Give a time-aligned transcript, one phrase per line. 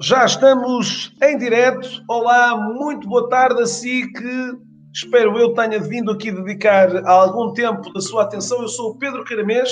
[0.00, 1.88] Já estamos em direto.
[2.08, 4.52] Olá, muito boa tarde a si que
[4.92, 8.60] espero eu tenha vindo aqui dedicar algum tempo da sua atenção.
[8.62, 9.70] Eu sou o Pedro Caramês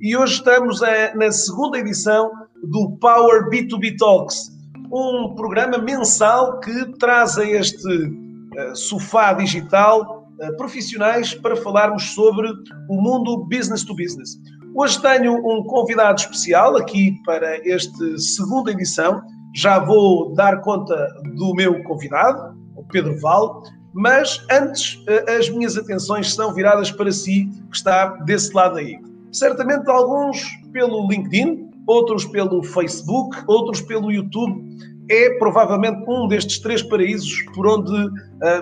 [0.00, 0.80] e hoje estamos
[1.14, 2.30] na segunda edição
[2.62, 4.50] do Power B2B Talks,
[4.92, 10.21] um programa mensal que traz a este uh, sofá digital
[10.56, 12.48] profissionais para falarmos sobre
[12.88, 14.38] o mundo business to business.
[14.74, 19.20] Hoje tenho um convidado especial aqui para esta segunda edição.
[19.54, 20.94] Já vou dar conta
[21.36, 27.12] do meu convidado, o Pedro Val, mas antes uh, as minhas atenções são viradas para
[27.12, 28.98] si, que está desse lado aí.
[29.30, 34.64] Certamente alguns pelo LinkedIn, outros pelo Facebook, outros pelo YouTube
[35.10, 38.10] é provavelmente um destes três paraísos por onde uh,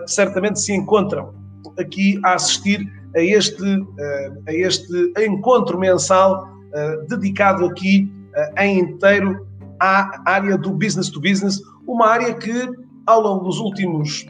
[0.09, 1.40] certamente se encontram
[1.81, 2.81] aqui a assistir
[3.17, 8.11] a este, uh, a este encontro mensal uh, dedicado aqui
[8.59, 9.45] em inteiro
[9.81, 12.69] à área do business to business, uma área que
[13.07, 14.25] ao longo dos últimos,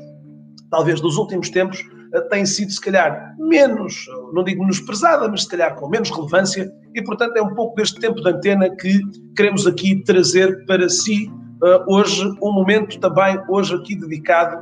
[0.71, 1.85] talvez dos últimos tempos,
[2.31, 7.05] tem sido se calhar menos, não digo menosprezada, mas se calhar com menos relevância e
[7.05, 9.01] portanto é um pouco deste tempo de antena que
[9.37, 11.31] queremos aqui trazer para si
[11.87, 14.57] hoje um momento também hoje aqui dedicado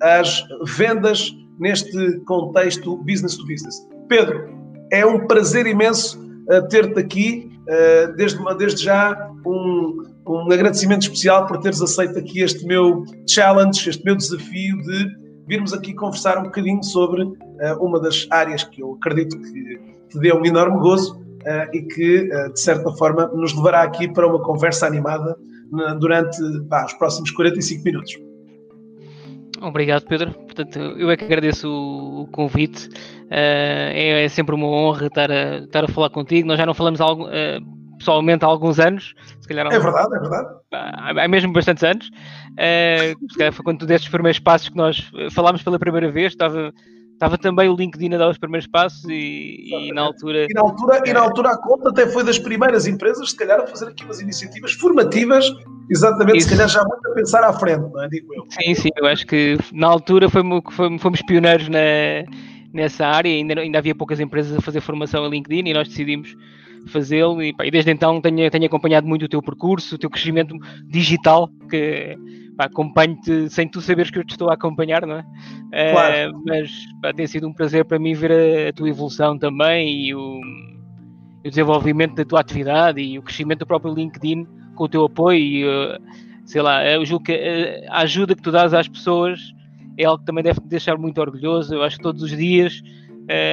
[0.00, 3.86] às vendas neste contexto business to business.
[4.08, 4.48] Pedro,
[4.92, 6.18] é um prazer imenso
[6.50, 12.40] uh, ter-te aqui, uh, desde, desde já um, um agradecimento especial por teres aceito aqui
[12.40, 17.34] este meu challenge, este meu desafio de virmos aqui conversar um bocadinho sobre uh,
[17.80, 19.78] uma das áreas que eu acredito que
[20.08, 21.22] te deu um enorme gozo
[21.74, 25.36] e que, de certa forma, nos levará aqui para uma conversa animada
[26.00, 28.14] durante os próximos 45 minutos.
[29.64, 30.32] Obrigado, Pedro.
[30.32, 32.86] Portanto, eu é que agradeço o, convite.
[33.24, 36.46] Uh, é, é, sempre uma honra estar a, estar a falar contigo.
[36.46, 39.14] Nós já não falamos algo, uh, pessoalmente há alguns anos.
[39.40, 40.48] Se calhar, é verdade, é verdade.
[40.72, 42.08] Há, há mesmo bastantes anos.
[42.08, 46.10] Uh, se calhar foi quando tu destes os primeiros passos que nós falámos pela primeira
[46.10, 46.32] vez.
[46.32, 46.70] Estava,
[47.14, 50.46] Estava também o LinkedIn a dar os primeiros passos e, e, na altura.
[50.50, 53.60] E na altura, e na altura a conta até foi das primeiras empresas, se calhar,
[53.60, 55.48] a fazer aqui umas iniciativas formativas,
[55.88, 56.48] exatamente, Isso.
[56.48, 58.08] se calhar já muito a pensar à frente, não é?
[58.08, 58.44] Digo eu.
[58.50, 60.60] Sim, sim, eu acho que na altura fomos,
[61.00, 61.78] fomos pioneiros na,
[62.72, 66.36] nessa área, ainda, ainda havia poucas empresas a fazer formação em LinkedIn e nós decidimos
[66.88, 70.54] fazê-lo e, e, desde então tenho, tenho acompanhado muito o teu percurso, o teu crescimento
[70.84, 72.18] digital, que
[72.58, 75.24] acompanho-te sem tu saberes que eu te estou a acompanhar, não é?
[75.72, 76.36] Eh, claro.
[76.36, 76.70] Uh, mas
[77.02, 80.40] pá, tem sido um prazer para mim ver a, a tua evolução também e o,
[81.44, 85.38] o, desenvolvimento da tua atividade e o crescimento do próprio LinkedIn com o teu apoio
[85.38, 86.00] e, uh,
[86.44, 89.40] sei lá, eu julgo que a ajuda que tu dás às pessoas
[89.98, 91.74] é algo que também deve te deixar muito orgulhoso.
[91.74, 92.82] Eu acho que todos os dias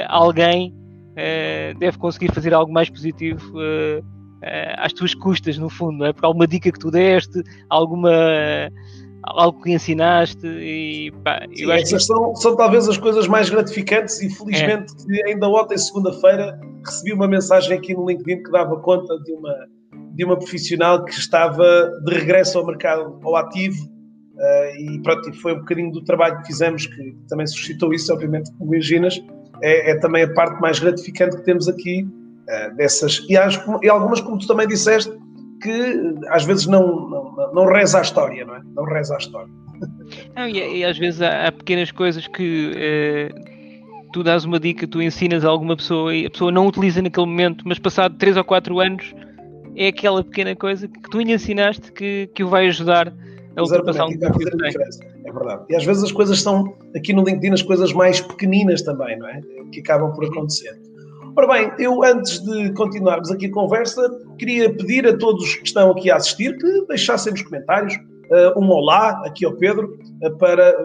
[0.08, 0.76] alguém
[1.78, 3.54] deve conseguir fazer algo mais positivo
[4.42, 6.14] uh, às tuas custas, no fundo, não é?
[6.14, 8.12] Porque alguma dica que tu deste, alguma
[9.24, 12.08] algo que ensinaste e pá, Sim, eu acho essas que...
[12.08, 15.30] são, são talvez as coisas mais gratificantes e felizmente é.
[15.30, 19.54] ainda ontem, segunda-feira, recebi uma mensagem aqui no LinkedIn que dava conta de uma,
[20.14, 25.54] de uma profissional que estava de regresso ao mercado, ao ativo, uh, e pronto, foi
[25.54, 29.22] um bocadinho do trabalho que fizemos que também suscitou isso, obviamente, como imaginas,
[29.62, 32.08] é, é também a parte mais gratificante que temos aqui
[32.76, 33.26] dessas.
[33.30, 35.12] E, as, e, algumas, como tu também disseste,
[35.62, 38.62] que às vezes não, não, não reza a história, não é?
[38.76, 39.52] Não reza a história.
[40.36, 44.88] Não, e, e, às vezes há, há pequenas coisas que uh, tu dás uma dica,
[44.88, 48.38] tu ensinas a alguma pessoa e a pessoa não utiliza naquele momento, mas passado 3
[48.38, 49.14] ou 4 anos
[49.76, 53.14] é aquela pequena coisa que tu lhe ensinaste que, que o vai ajudar
[53.56, 54.48] a ultrapassar um desafio
[55.26, 55.64] É verdade.
[55.70, 59.28] E às vezes as coisas são, aqui no LinkedIn, as coisas mais pequeninas também, não
[59.28, 59.42] é?
[59.72, 60.80] Que acabam por acontecer.
[61.34, 64.02] Ora bem, eu antes de continuarmos aqui a conversa,
[64.38, 68.70] queria pedir a todos que estão aqui a assistir que deixassem nos comentários uh, um
[68.70, 70.76] olá aqui ao Pedro, uh, para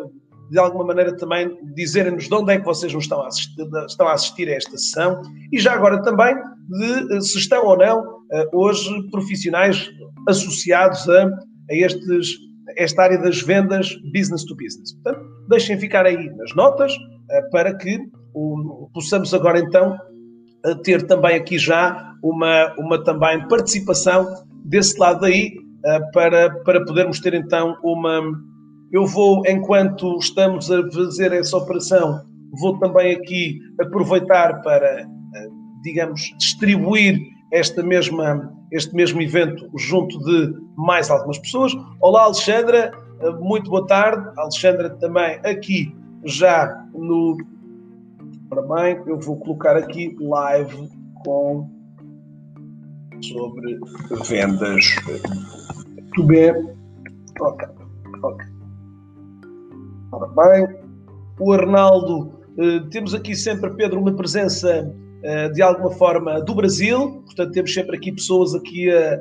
[0.48, 4.06] de alguma maneira também dizerem-nos de onde é que vocês nos estão a, assistir, estão
[4.06, 5.20] a assistir a esta sessão
[5.52, 6.36] e já agora também
[6.68, 8.16] de uh, se estão ou não
[8.52, 9.90] hoje profissionais
[10.28, 12.36] associados a, a estes,
[12.76, 14.92] esta área das vendas business to business.
[14.94, 16.92] Portanto, deixem ficar aí nas notas
[17.50, 17.98] para que
[18.34, 19.96] o, possamos agora então
[20.74, 24.26] ter também aqui já uma, uma também participação
[24.64, 25.54] desse lado aí
[26.12, 28.20] para, para podermos ter então uma.
[28.92, 32.20] Eu vou, enquanto estamos a fazer essa operação,
[32.60, 35.06] vou também aqui aproveitar para,
[35.82, 37.18] digamos, distribuir
[37.52, 41.72] esta mesma, este mesmo evento junto de mais algumas pessoas.
[42.00, 42.90] Olá, Alexandra,
[43.40, 44.28] muito boa tarde.
[44.36, 47.36] Alexandra também aqui já no.
[48.50, 50.88] Ora bem, eu vou colocar aqui live
[51.24, 51.68] com
[53.20, 53.78] sobre
[54.28, 54.84] vendas
[56.24, 56.52] B.
[57.40, 57.68] Ok,
[58.22, 58.46] ok.
[60.12, 60.76] Ora bem,
[61.40, 64.94] o Arnaldo, eh, temos aqui sempre, Pedro, uma presença
[65.24, 69.20] eh, de alguma forma do Brasil, portanto temos sempre aqui pessoas aqui a,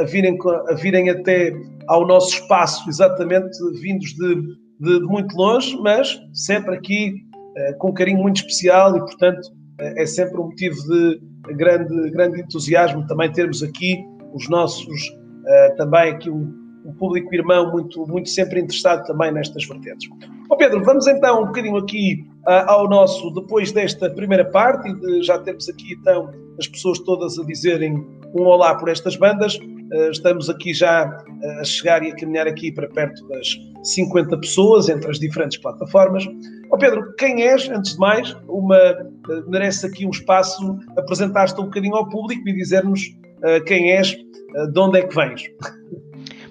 [0.00, 0.38] a, virem,
[0.70, 1.52] a virem até
[1.88, 3.50] ao nosso espaço, exatamente
[3.82, 4.34] vindos de,
[4.80, 7.31] de, de muito longe, mas sempre aqui
[7.78, 9.46] com um carinho muito especial e, portanto,
[9.80, 11.20] uh, é sempre um motivo de
[11.54, 16.52] grande, grande entusiasmo também termos aqui os nossos, uh, também aqui um,
[16.84, 20.08] um, público irmão muito, muito sempre interessado também nestas vertentes.
[20.48, 25.22] Bom, Pedro, vamos então um bocadinho aqui ao nosso, depois desta primeira parte, e de,
[25.22, 26.28] já temos aqui então
[26.58, 28.04] as pessoas todas a dizerem
[28.34, 29.58] um olá por estas bandas.
[29.92, 33.48] Eh, estamos aqui já eh, a chegar e a caminhar aqui para perto das
[33.82, 36.26] 50 pessoas entre as diferentes plataformas.
[36.70, 39.06] Oh Pedro, quem és, antes de mais, uma, eh,
[39.48, 44.72] merece aqui um espaço, apresentar-te um bocadinho ao público e dizer-nos uh, quem és, uh,
[44.72, 45.42] de onde é que vens.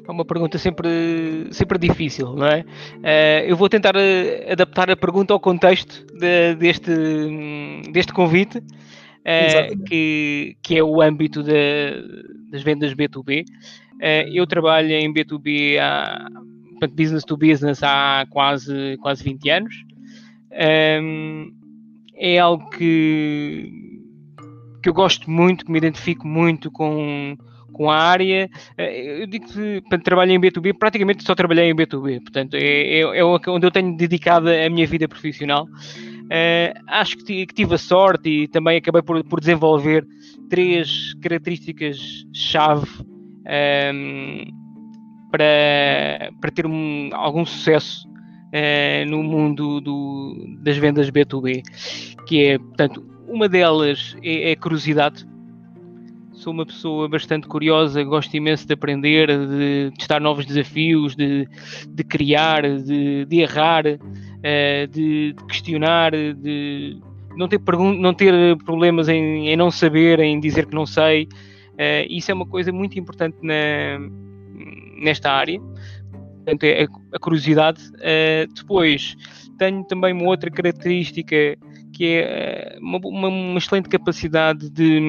[0.07, 2.61] É uma pergunta sempre, sempre difícil, não é?
[2.97, 3.93] Uh, eu vou tentar
[4.51, 6.91] adaptar a pergunta ao contexto de, deste,
[7.91, 8.61] deste convite
[9.87, 11.51] que, que é o âmbito de,
[12.51, 13.43] das vendas B2B.
[13.43, 13.45] Uh,
[13.99, 16.27] eh, eu trabalho em B2B, há,
[16.71, 19.75] portanto, business to business, há quase, quase 20 anos.
[20.51, 21.51] Ehm,
[22.15, 23.71] é algo que,
[24.83, 27.37] que eu gosto muito, que me identifico muito com,
[27.71, 28.49] com a área.
[28.77, 32.99] Eh, eu digo que para trabalho em B2B, praticamente só trabalhei em B2B, portanto, é,
[32.99, 35.67] é, é onde eu tenho dedicado a minha vida profissional.
[36.31, 40.07] Uh, acho que, que, tive a sorte e também acabei por, por desenvolver
[40.49, 44.45] três características-chave um, ehm,
[45.29, 51.63] para, para ter um, algum sucesso uh, no mundo do, das vendas B2B,
[52.25, 55.27] que é, portanto, uma delas é, é a curiosidade.
[56.41, 61.47] Sou uma pessoa bastante curiosa, gosto imenso de aprender, de testar novos desafios, de,
[61.87, 66.99] de criar, de, de errar uh, de, de, questionar, de
[67.37, 71.25] não ter, não ter problemas em, em, não saber, em dizer que não sei.
[71.73, 73.99] Uh, isso é uma coisa muito importante na,
[74.99, 75.61] nesta área.
[76.37, 77.83] Portanto, é a, curiosidade.
[77.97, 79.15] Uh, depois,
[79.59, 81.55] tenho também uma outra característica
[81.93, 84.99] que é uma, uma, uma excelente capacidade de.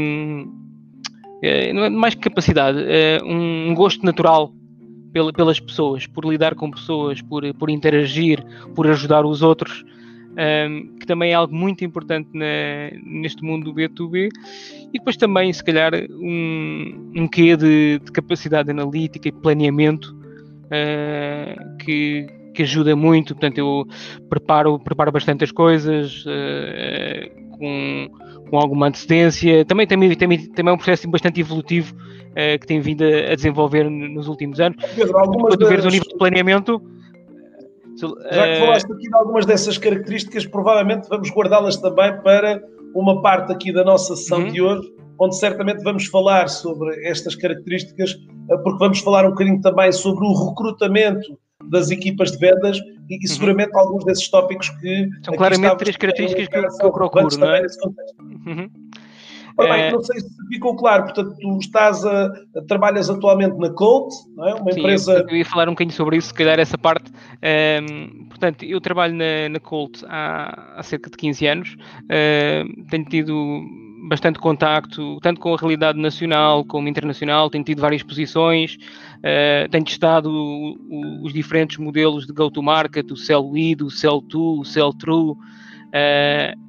[1.74, 2.78] Não é mais que capacidade,
[3.24, 4.52] um gosto natural
[5.34, 8.42] pelas pessoas, por lidar com pessoas, por, por interagir,
[8.74, 9.84] por ajudar os outros,
[10.32, 14.30] um, que também é algo muito importante na, neste mundo do B2B.
[14.92, 20.16] E depois também, se calhar, um, um quê de, de capacidade analítica e planeamento
[20.66, 23.34] uh, que, que ajuda muito.
[23.34, 23.86] Portanto, eu
[24.30, 26.24] preparo, preparo bastante as coisas
[27.50, 28.08] com,
[28.52, 29.64] com alguma antecedência.
[29.64, 33.34] Também, também, também, também é um processo bastante evolutivo uh, que tem vindo a, a,
[33.34, 34.76] desenvolver nos últimos anos.
[34.94, 35.86] Pedro, algumas Quando das...
[35.86, 36.82] o nível de planeamento.
[38.30, 42.62] Já que falaste aqui de algumas dessas características, provavelmente vamos guardá-las também para
[42.94, 44.50] uma parte aqui da nossa sessão uhum.
[44.50, 44.86] de hoje,
[45.18, 48.18] onde certamente vamos falar sobre estas características,
[48.50, 51.38] eh, porque vamos falar um bocadinho também sobre o recrutamento
[51.70, 52.78] das equipas de vendas
[53.12, 53.26] e, e uhum.
[53.26, 55.08] seguramente alguns desses tópicos que.
[55.22, 57.62] São claramente três características que eu, que eu procuro, não é?
[58.46, 58.70] Uhum.
[59.56, 59.92] Ora bem, é...
[59.92, 62.32] não sei se ficou claro, portanto, tu estás a,
[62.66, 64.54] trabalhas atualmente na Colt, não é?
[64.54, 65.26] Uma Sim, empresa.
[65.28, 67.12] Eu, ia falar um bocadinho sobre isso, se calhar essa parte.
[67.42, 71.76] Um, portanto, eu trabalho na, na Colt há, há, cerca de 15 anos,
[72.90, 73.62] tenho tido
[74.02, 78.76] bastante contacto, tanto com a realidade nacional como internacional, tenho tido várias posições,
[79.18, 84.60] uh, testado o, o, os diferentes modelos de go-to-market, o Sell Lead, o Sell To,
[84.60, 86.62] o Sell True, uh,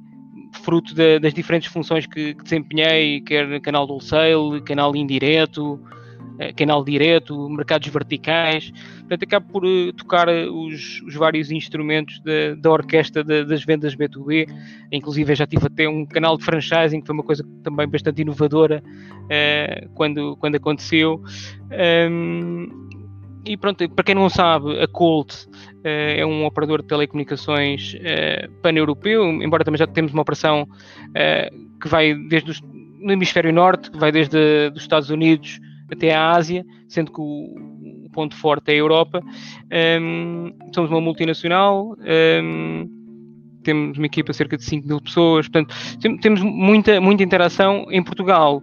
[0.62, 5.80] fruto de, das diferentes funções que, que, desempenhei, quer canal wholesale, canal indireto,
[6.56, 8.72] canal direto, mercados verticais.
[9.00, 13.64] Portanto, acabo por uh, tocar uh, os, os, vários instrumentos da, da orquestra de, das
[13.64, 14.48] vendas B2B.
[14.90, 18.82] Inclusive, já tive até um canal de franchising, que foi uma coisa também bastante inovadora
[19.24, 21.22] uh, quando, quando aconteceu.
[22.10, 22.84] Um,
[23.46, 28.50] e pronto, para quem não sabe, a Colt uh, é um operador de telecomunicações uh,
[28.62, 30.66] pan-europeu, embora também já temos uma operação
[31.80, 35.60] que vai desde os, no hemisfério norte, que vai desde os Estados Unidos
[35.90, 39.22] até a Ásia, sendo que o, o ponto forte é a Europa.
[40.00, 41.96] Um, somos uma multinacional,
[42.42, 42.88] um,
[43.62, 47.86] temos uma equipa de cerca de 5 mil pessoas, portanto, tem, temos muita, muita interação.
[47.90, 48.62] Em Portugal,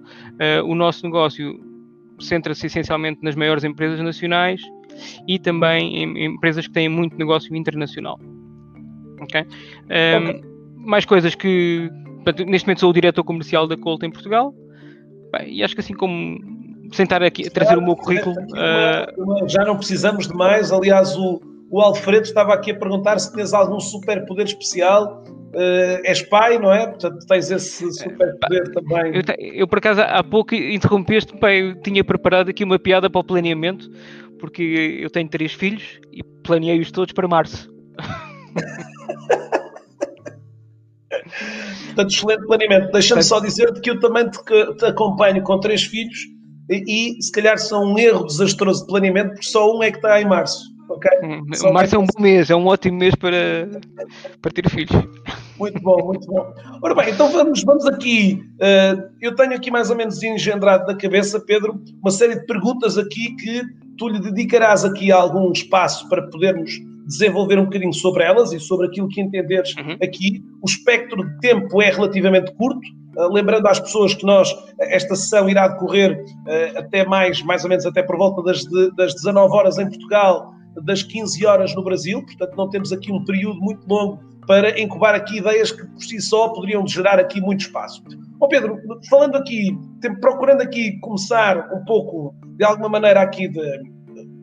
[0.65, 1.59] o nosso negócio
[2.19, 4.61] centra-se essencialmente nas maiores empresas nacionais
[5.27, 8.19] e também em, empresas que têm muito negócio internacional.
[8.21, 9.45] Um, okay.
[10.77, 11.89] Mais coisas que.
[12.47, 14.53] Neste momento sou o diretor comercial da Colt em Portugal.
[15.31, 16.39] Bem, e acho que assim como
[16.91, 18.35] sentar aqui a trazer o meu currículo.
[18.35, 19.47] Uh...
[19.47, 20.71] Já não precisamos de mais.
[20.71, 26.21] Aliás, o, o Alfredo estava aqui a perguntar se tens algum superpoder especial Uh, és
[26.21, 26.87] pai, não é?
[26.87, 29.13] Portanto, tens esse super poder também.
[29.13, 29.21] Eu,
[29.53, 33.91] eu, por acaso, há pouco interrompeste-me, eu tinha preparado aqui uma piada para o planeamento,
[34.39, 37.69] porque eu tenho três filhos e planeei-os todos para março.
[41.87, 42.91] Portanto, excelente planeamento.
[42.91, 44.39] Deixa-me só dizer-te que eu também te,
[44.77, 46.17] te, acompanho com três filhos
[46.71, 49.97] e, e, se calhar são um erro desastroso de planeamento, porque só um é que
[49.97, 50.71] está em março.
[50.89, 51.11] Okay?
[51.23, 53.69] Hum, março é um bom mês, é um ótimo mês para,
[54.41, 54.91] para ter filhos.
[55.57, 56.53] Muito bom, muito bom.
[56.81, 58.43] Ora bem, então vamos, vamos aqui.
[58.55, 62.97] Uh, eu tenho aqui mais ou menos engendrado na cabeça, Pedro, uma série de perguntas
[62.97, 63.61] aqui que
[63.97, 66.71] tu lhe dedicarás aqui algum espaço para podermos
[67.05, 69.97] desenvolver um bocadinho sobre elas e sobre aquilo que entenderes uhum.
[70.01, 70.43] aqui.
[70.61, 72.81] O espectro de tempo é relativamente curto.
[73.21, 77.69] Uh, lembrando às pessoas que nós, esta sessão irá decorrer uh, até mais, mais ou
[77.69, 78.63] menos até por volta das,
[78.95, 83.23] das 19 horas em Portugal, das 15 horas no Brasil, portanto não temos aqui um
[83.25, 87.61] período muito longo para incubar aqui ideias que por si só poderiam gerar aqui muito
[87.61, 88.03] espaço.
[88.39, 88.77] Oh Pedro,
[89.09, 89.77] falando aqui,
[90.19, 93.81] procurando aqui começar um pouco, de alguma maneira aqui, de,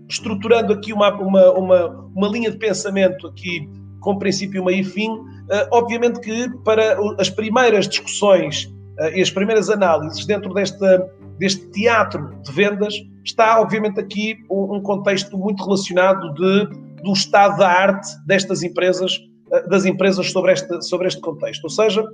[0.09, 3.69] estruturando aqui uma, uma, uma, uma linha de pensamento aqui
[4.01, 8.65] com princípio, meio e fim, uh, obviamente que para as primeiras discussões
[9.01, 14.81] uh, e as primeiras análises dentro desta, deste teatro de vendas, está obviamente aqui um,
[14.81, 16.67] contexto muito relacionado de,
[17.03, 19.21] do estado da arte destas empresas
[19.53, 21.65] eh, das empresas sobre este, sobre este contexto.
[21.65, 22.05] Ou seja,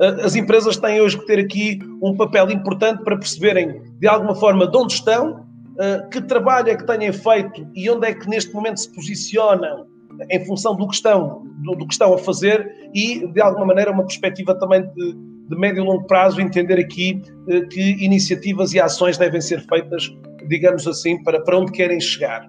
[0.00, 4.34] eh, as empresas têm hoje que ter aqui um papel importante para perceberem de alguma
[4.34, 5.46] forma de onde estão,
[5.78, 9.86] eh, que trabalho é que têm feito e onde é que neste momento se posicionam
[10.30, 13.90] em função do que estão, do, do que estão a fazer e de alguma maneira
[13.90, 15.14] uma perspectiva também de,
[15.48, 17.20] de médio e longo prazo entender aqui
[17.70, 20.10] que iniciativas e ações devem ser feitas
[20.48, 22.46] digamos assim, para, para onde querem chegar.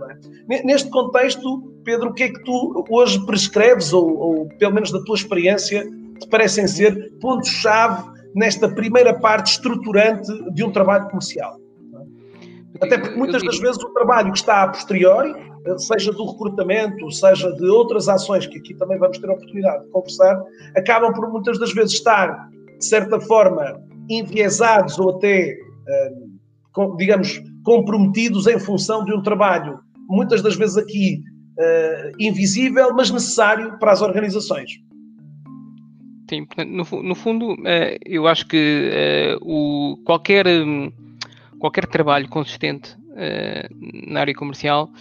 [0.50, 0.63] É?
[0.63, 5.01] Neste contexto, Pedro, o que é que tu hoje prescreves, ou, ou pelo menos da
[5.03, 5.86] tua experiência,
[6.20, 8.03] te parecem ser pontos-chave
[8.36, 11.62] nesta primeira parte estruturante de um trabalho comercial?
[12.83, 15.33] Até porque muitas das vezes o trabalho que está a posteriori,
[15.77, 19.91] seja do recrutamento, seja de outras ações que aqui também vamos ter a oportunidade de
[19.91, 20.41] conversar,
[20.75, 25.55] acabam por muitas das vezes estar, de certa forma, enviesados ou até,
[26.77, 31.21] hum, digamos, comprometidos em função de um trabalho, muitas das vezes aqui
[31.57, 34.71] uh, invisível, mas necessário para as organizações.
[36.29, 37.55] Sim, no, no fundo,
[38.05, 40.91] eu acho que o, qualquer, um,
[41.63, 42.93] qualquer trabalho consistente
[44.05, 44.91] na área comercial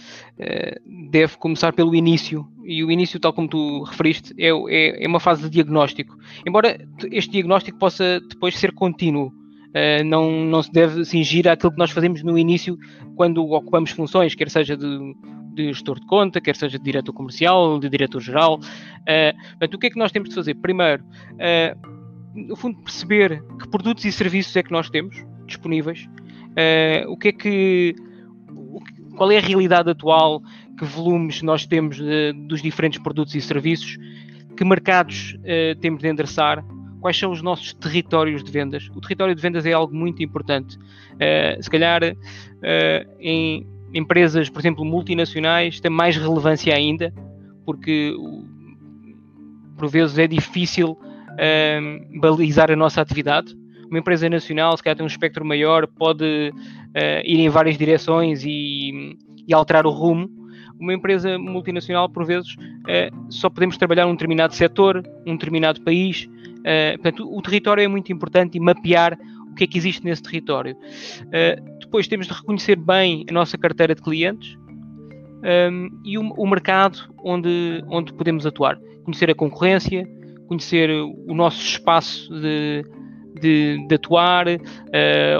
[1.09, 2.47] deve começar pelo início.
[2.63, 6.17] E o início, tal como tu referiste, é, é, é uma fase de diagnóstico.
[6.47, 6.79] Embora
[7.11, 11.91] este diagnóstico possa depois ser contínuo uh, não, não se deve cingir àquilo que nós
[11.91, 12.77] fazemos no início
[13.17, 15.15] quando ocupamos funções, quer seja de,
[15.53, 18.55] de gestor de conta, quer seja de diretor comercial, de diretor geral.
[18.55, 20.55] Uh, portanto, o que é que nós temos de fazer?
[20.55, 21.93] Primeiro, uh,
[22.33, 26.07] no fundo, perceber que produtos e serviços é que nós temos disponíveis,
[26.53, 27.95] uh, o que é que,
[29.17, 30.41] qual é a realidade atual,
[30.77, 33.97] que volumes nós temos de, dos diferentes produtos e serviços,
[34.55, 35.35] que mercados
[35.81, 36.63] temos de endereçar,
[37.03, 38.89] quais são os nossos territórios de vendas.
[38.95, 40.77] O território de vendas é algo muito importante.
[40.77, 47.13] Uh, se calhar uh, em empresas, por exemplo, multinacionais, tem mais relevância ainda,
[47.65, 48.15] porque
[49.77, 53.53] por vezes é difícil uh, balizar a nossa atividade.
[53.93, 56.51] Uma empresa nacional, se calhar tem um espectro maior, pode
[57.25, 59.15] ir em várias direções e,
[59.47, 60.29] e alterar o rumo
[60.79, 62.57] uma empresa multinacional, por vezes,
[63.29, 66.27] só podemos trabalhar num determinado setor, num determinado país,
[66.63, 69.19] Uh, portanto, o território é muito importante e mapear
[69.51, 70.75] o que é que existe nesse território.
[70.75, 76.21] Uh, depois temos de reconhecer bem a nossa carteira de clientes um, ehm, e o,
[76.21, 78.79] o, mercado onde, onde podemos atuar.
[79.03, 80.07] Conhecer a concorrência,
[80.47, 82.85] conhecer o nosso espaço de,
[83.39, 84.59] de, de atuar, uh,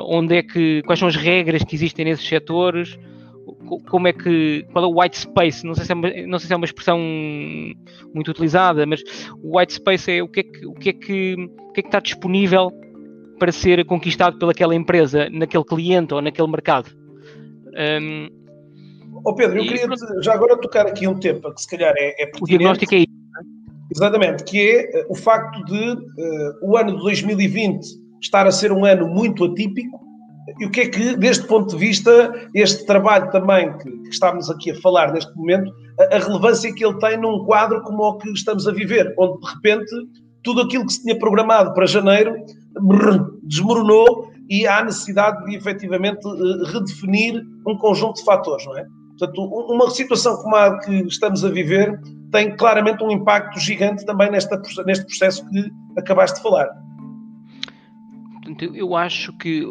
[0.06, 2.98] onde é que, quais são as regras que existem nesses setores,
[3.90, 6.48] como é que qual é o white space não sei se é uma, não sei
[6.48, 6.98] se é uma expressão
[8.14, 9.02] muito utilizada mas
[9.42, 11.84] o white space é o que é que o que é que, o que, é
[11.84, 12.72] que está disponível
[13.40, 16.90] para ser conquistado pelaquela empresa naquele cliente ou naquele mercado.
[18.02, 18.30] Um,
[19.26, 19.88] oh Pedro eu queria
[20.22, 23.23] já agora tocar aqui um tema que se calhar é, é o diagnóstico é isso?
[23.96, 27.86] Exatamente que é eh, o facto de uh, o ano de 2020
[28.22, 30.04] estar a ser um ano muito atípico
[30.60, 34.50] e o que é que, deste ponto de vista, este trabalho também que, que estamos
[34.50, 38.18] aqui a falar neste momento, a, a, relevância que ele tem num quadro como o
[38.18, 39.92] que estamos a viver, onde de repente
[40.44, 42.36] tudo aquilo que se tinha programado para janeiro
[43.44, 48.86] desmoronou e há necessidade de efetivamente eh, redefinir um conjunto de fatores, não é?
[49.18, 51.98] Portanto, uma situação como a que estamos a viver
[52.34, 56.68] tem claramente um impacto gigante também nesta, neste processo que acabaste de falar.
[58.34, 59.64] Portanto, eu acho que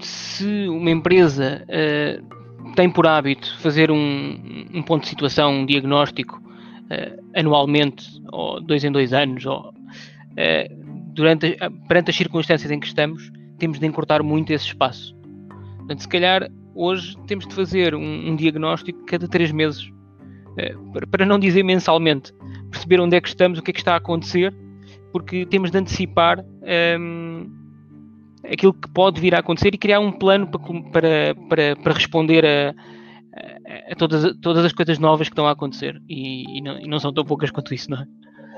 [0.00, 6.38] se uma empresa uh, tem por hábito fazer um, um, ponto de situação, um diagnóstico
[6.38, 11.56] uh, anualmente, ou dois em dois anos, ou uh, durante,
[11.88, 15.16] perante as circunstâncias em que estamos, temos de encurtar muito esse espaço.
[15.78, 19.90] Portanto, se calhar hoje temos de fazer um, um diagnóstico cada três meses,
[20.92, 22.32] para, para não dizer mensalmente,
[22.70, 24.54] perceber onde é que estamos, o que é que está a acontecer,
[25.12, 26.40] porque temos de antecipar.
[26.40, 27.62] Um, ehm,
[28.50, 30.48] aquilo que pode vir a acontecer e criar um plano
[30.90, 32.74] para, para, para responder a,
[33.90, 36.00] a, todas, todas as coisas novas que estão a acontecer.
[36.08, 38.06] E, e, não, e, não, são tão poucas quanto isso, não é?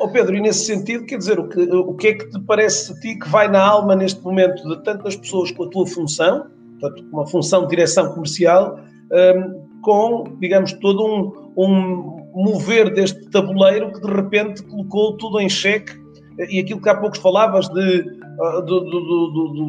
[0.01, 2.93] Oh Pedro, e nesse sentido, quer dizer, o que, o que é que te parece
[2.93, 6.47] a ti que vai na alma neste momento de tantas pessoas com a tua função,
[6.81, 8.77] portanto, uma função de direção comercial,
[9.13, 15.49] um, com, digamos, todo um, um mover deste tabuleiro que de repente colocou tudo em
[15.49, 16.03] xeque.
[16.51, 18.05] E aquilo que há pouco falavas de
[18.41, 18.65] ah,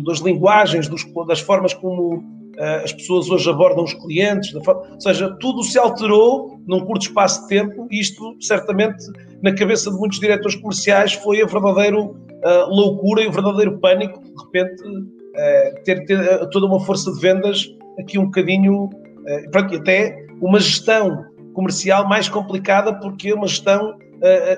[0.05, 5.35] das linguagens, dos, das formas como uh, as pessoas hoje abordam os clientes, ou seja,
[5.39, 9.05] tudo se alterou num curto espaço de tempo e isto, certamente,
[9.43, 12.15] na cabeça de muitos diretores comerciais foi a verdadeira uh,
[12.69, 17.71] loucura e o verdadeiro pânico, de repente, uh, ter, ter, toda uma força de vendas
[17.99, 18.89] aqui um bocadinho,
[19.75, 23.97] até uma gestão comercial mais complicada porque é uma gestão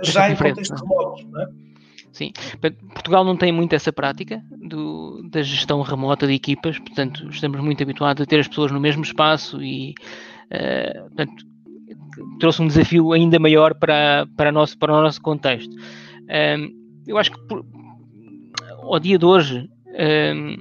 [0.04, 0.78] já em contexto é?
[0.78, 1.48] remoto, não é?
[2.18, 2.32] Sim,
[2.94, 7.84] Portugal não tem muito essa prática do, da gestão remota de equipas, portanto, estamos muito
[7.84, 9.94] habituados a ter as pessoas no mesmo espaço e,
[10.52, 11.46] uh, portanto,
[12.40, 15.72] trouxe um desafio ainda maior para, para, nosso, para o nosso contexto.
[15.76, 15.80] Um,
[16.28, 16.70] ehm,
[17.06, 17.64] eu acho que por,
[18.82, 20.56] ao dia de hoje, um, ehm,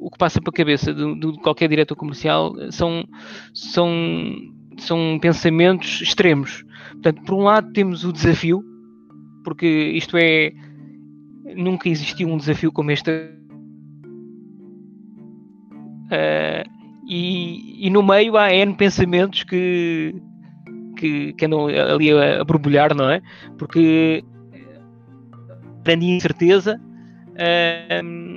[0.00, 3.04] o que passa para a cabeça de, de, qualquer diretor comercial são,
[3.52, 3.88] são,
[4.78, 6.64] são pensamentos extremos.
[6.92, 8.64] Portanto, por um lado, temos o desafio,
[9.44, 10.52] porque isto é
[11.56, 13.10] nunca existiu um desafio como este.
[16.06, 16.68] Uh,
[17.08, 20.14] e, e, no meio há N pensamentos que,
[20.96, 23.20] que, que andam ali a, a borbulhar, não é?
[23.58, 24.24] Porque
[25.84, 26.80] grande incerteza,
[27.30, 28.29] uh,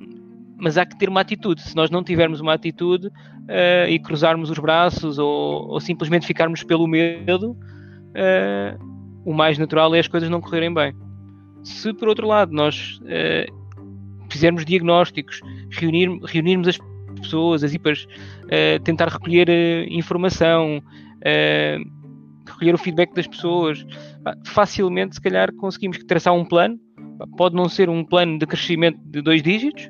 [0.57, 1.61] mas há que ter uma atitude.
[1.61, 6.63] Se nós não tivermos uma atitude uh, e cruzarmos os braços ou, ou, simplesmente ficarmos
[6.63, 7.57] pelo medo,
[9.25, 10.93] o mais natural é as coisas não correrem bem.
[11.63, 15.39] Se, por outro lado, nós uh, fizermos diagnósticos,
[15.71, 16.77] reunir, reunirmos as
[17.21, 20.81] pessoas, as IPAs, uh, tentar recolher uh, informação,
[22.45, 23.85] recolher o feedback das pessoas,
[24.45, 26.77] facilmente, se calhar, conseguimos traçar um plano.
[27.37, 29.89] Pode não ser um plano de crescimento de dois dígitos,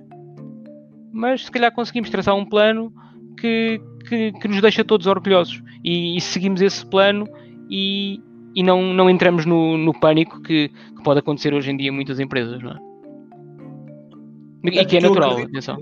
[1.13, 2.91] mas se calhar conseguimos traçar um plano
[3.39, 5.61] que, que, que nos deixa todos orgulhosos.
[5.83, 7.27] E, e seguimos esse plano
[7.69, 8.19] e,
[8.55, 11.91] e não, não entramos no, no pânico que, que, pode acontecer hoje em dia em
[11.91, 12.79] muitas empresas, não é?
[14.65, 15.77] E que é natural, eu atenção.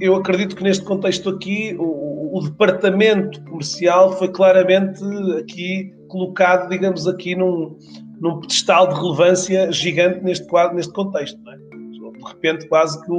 [0.00, 5.02] Eu acredito que neste contexto aqui o, o, departamento comercial foi claramente
[5.38, 7.76] aqui colocado, digamos, aqui num,
[8.20, 11.56] num pedestal de relevância gigante neste quadro, neste contexto, não é?
[11.56, 13.10] De repente, quase que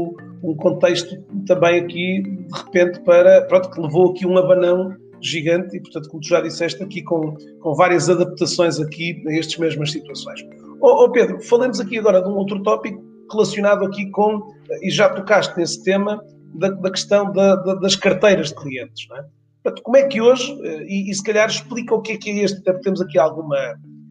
[0.44, 5.80] um contexto também aqui, de repente, para, pronto, que levou aqui um abanão gigante e,
[5.80, 10.42] portanto, como tu já disseste, aqui com, com várias adaptações aqui a estas mesmas situações.
[10.82, 14.42] Oh, oh, Pedro, falemos aqui agora de um outro tópico relacionado aqui com,
[14.82, 16.22] e já tocaste nesse tema,
[16.54, 19.26] da, da questão da, da, das carteiras de clientes, não é?
[19.64, 22.30] Portanto, como é que hoje, eh, e, e, se calhar explica o que é que
[22.32, 23.58] é este, até porque temos aqui alguma,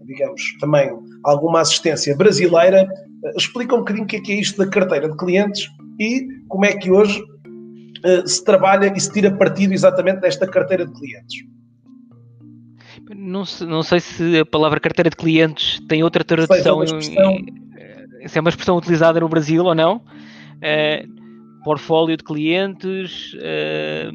[0.04, 0.90] digamos, também
[1.24, 2.88] alguma assistência brasileira,
[3.24, 5.68] eh, explica um bocadinho o que é que é isto da carteira de clientes
[6.00, 7.22] e como é que hoje
[8.02, 11.44] eh, se trabalha e se tira partido exatamente desta carteira de clientes?
[13.14, 16.86] Não, não sei se a palavra carteira de clientes tem outra tradução.
[18.26, 19.96] Se é uma expressão utilizada no Brasil ou não.
[20.56, 24.12] Uh, portfólio de clientes, uh,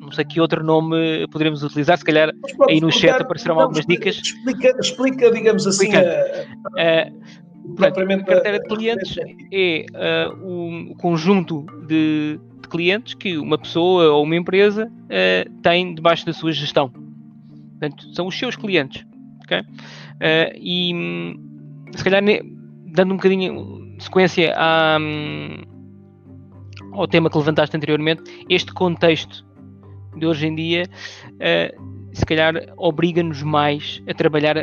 [0.00, 2.32] Não sei que outro nome poderemos utilizar, se calhar
[2.68, 4.16] aí no chat aparecerão algumas dicas.
[4.16, 7.08] Explica, explica digamos assim, a,
[7.76, 9.16] propriamente a carteira de clientes
[9.52, 15.94] é uh, um conjunto de, de, clientes que uma pessoa ou uma empresa uh, tem
[15.94, 16.90] debaixo da sua gestão.
[16.90, 19.04] Portanto, são os seus clientes.
[19.44, 19.60] Okay?
[19.60, 21.36] Uh, e
[21.96, 22.22] se calhar
[22.86, 24.98] dando um bocadinho sequência à,
[26.92, 29.46] ao tema que levantaste anteriormente, este contexto
[30.16, 30.84] de hoje em dia,
[31.34, 34.62] uh, se calhar obriga-nos mais a trabalhar uh,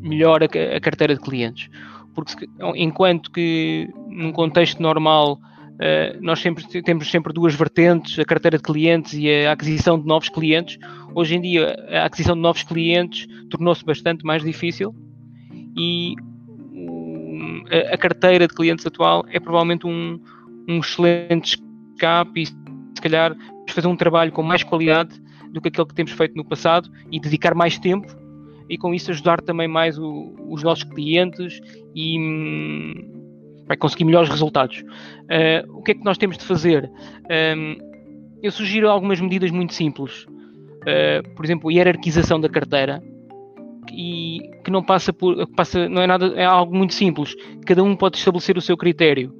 [0.00, 1.68] melhor a, carteira de clientes.
[2.14, 2.46] Porque
[2.76, 8.62] enquanto que num contexto normal uh, nós sempre, temos sempre duas vertentes, a carteira de
[8.62, 10.78] clientes e a aquisição de novos clientes,
[11.14, 14.94] hoje em dia a aquisição de novos clientes tornou-se bastante mais difícil
[15.76, 16.14] e
[17.70, 20.20] a, a carteira de clientes atual é provavelmente um,
[20.68, 21.58] um excelente
[21.94, 23.36] escape e se calhar
[23.68, 25.20] fazer um trabalho com mais qualidade
[25.52, 28.23] do que aquele que temos feito no passado e dedicar mais tempo
[28.68, 31.60] e com isso ajudar também mais o, os nossos clientes
[31.94, 34.80] e hum, vai conseguir melhores resultados.
[34.80, 36.90] Uh, o que é que nós temos de fazer?
[38.42, 40.24] Eu sugiro algumas medidas muito simples.
[40.24, 43.02] Uh, por exemplo, a hierarquização da carteira
[43.92, 47.94] e que não passa por passa não é nada é algo muito simples cada um
[47.94, 49.30] pode estabelecer o seu critério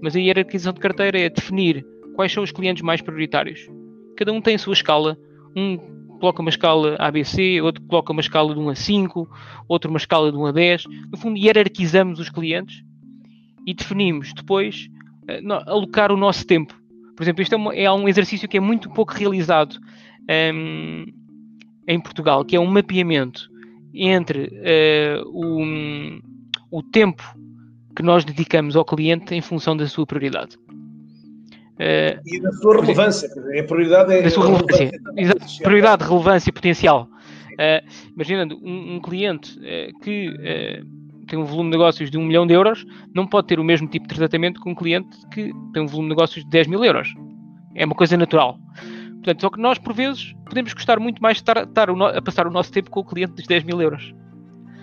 [0.00, 3.68] mas a hierarquização de carteira é definir quais são os clientes mais prioritários.
[4.16, 5.18] Cada um tem a sua escala.
[5.56, 5.78] Um
[6.18, 9.28] coloca uma escala ABC, outro coloca uma escala de 1 a 5,
[9.68, 10.84] outro uma escala de 1 a 10.
[11.12, 12.82] No fundo, hierarquizamos os clientes
[13.66, 14.88] e definimos depois
[15.28, 16.74] uh, alocar o nosso tempo.
[17.16, 21.04] Por exemplo, isto é, uma, é, um exercício que é muito pouco realizado um, ehm,
[21.86, 23.48] em Portugal, que é um mapeamento
[23.94, 27.22] entre uh, o, o tempo
[27.94, 30.58] que nós dedicamos ao cliente em função da sua prioridade.
[31.74, 33.28] Uh, e da sua relevância.
[33.28, 34.22] A prioridade é.
[34.22, 34.90] Da sua relevância.
[35.16, 37.08] relevância prioridade, relevância potencial.
[37.52, 40.30] Uh, imaginando um, um cliente uh, que
[41.26, 42.84] tem um volume de negócios de 1 milhão de euros,
[43.14, 46.10] não pode ter o mesmo tipo de tratamento que um cliente que tem um volume
[46.10, 47.12] de negócios de 10 mil euros.
[47.74, 48.58] É uma coisa natural.
[49.14, 52.46] Portanto, só que nós, por vezes, podemos gostar muito mais de estar, estar a passar
[52.46, 54.14] o nosso tempo com o cliente dos 10 mil euros.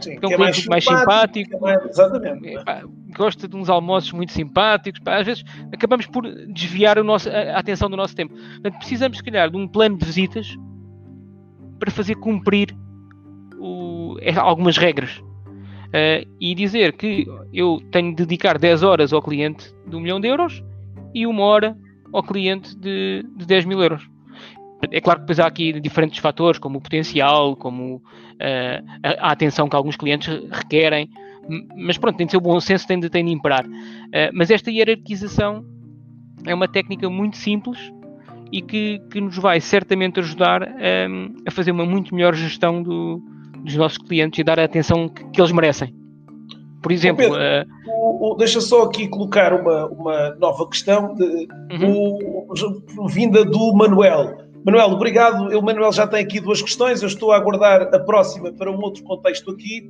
[0.02, 2.84] Sim, é um cliente mais simpático, mais simpático exatamente, pá,
[3.16, 5.00] gosta de uns almoços muito simpáticos.
[5.02, 8.34] Pá, às vezes acabamos por desviar o nosso, a, atenção do nosso tempo.
[8.34, 10.58] Portanto, precisamos, se calhar, de um plano de visitas
[11.80, 12.76] para fazer cumprir
[13.60, 15.22] o, é, algumas regras.
[15.92, 20.22] Uh, e dizer que eu tenho de dedicar 10 horas ao cliente de 1 milhão
[20.22, 20.64] de euros
[21.14, 21.78] e uma hora
[22.14, 24.10] ao cliente de, de 10 mil euros.
[24.90, 28.02] É claro que depois há aqui diferentes fatores, como o potencial, como uh,
[29.04, 31.10] a, a, atenção que alguns clientes requerem,
[31.76, 33.66] mas pronto, tem de ser o bom senso, tem de, tem de imperar.
[33.66, 35.64] Uh, mas esta hierarquização
[36.46, 37.92] é uma técnica muito simples
[38.52, 43.22] e que, que nos vai certamente ajudar um, a fazer uma muito melhor gestão do,
[43.64, 45.96] dos nossos clientes e dar a atenção que, que eles merecem.
[46.82, 51.48] Por exemplo, Pedro, uh, o, o, deixa só aqui colocar uma, uma nova questão de,
[51.72, 52.48] uhum.
[52.98, 54.38] o, vinda do Manuel.
[54.64, 55.58] Manuel, obrigado.
[55.58, 57.02] O Manuel já tem aqui duas questões.
[57.02, 59.90] Eu estou a aguardar a próxima para um outro contexto aqui,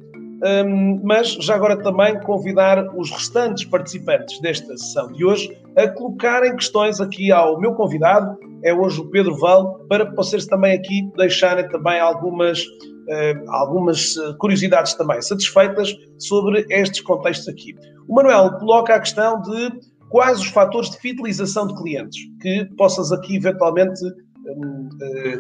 [0.66, 6.56] um, mas já agora também convidar os restantes participantes desta sessão de hoje a colocarem
[6.56, 11.68] questões aqui ao meu convidado, é hoje o Pedro Val, para vocês também aqui deixarem
[11.68, 17.76] também algumas, uh, algumas eh, curiosidades também satisfeitas sobre estes contextos aqui.
[18.08, 19.72] O Manuel coloca a questão de
[20.10, 24.00] quais os fatores de fidelização de clientes que possas aqui eventualmente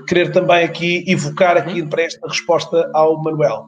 [0.07, 1.89] querer também aqui evocar aqui uhum.
[1.89, 3.67] para esta resposta ao Manuel.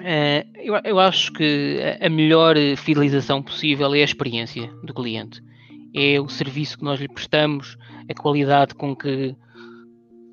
[0.00, 5.42] Uh, eu, eu, acho que a melhor fidelização possível é a experiência do cliente.
[5.94, 7.76] É o serviço que nós lhe prestamos,
[8.08, 9.34] a qualidade com que,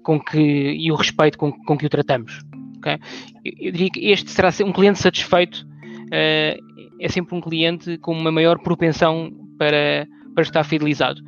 [0.04, 2.42] com que e o respeito com, com que o tratamos.
[2.78, 3.00] Okay?
[3.44, 8.14] Eu, eu, diria que este será um cliente satisfeito, uh, é sempre um cliente com
[8.14, 11.22] uma maior propensão para, para estar fidelizado.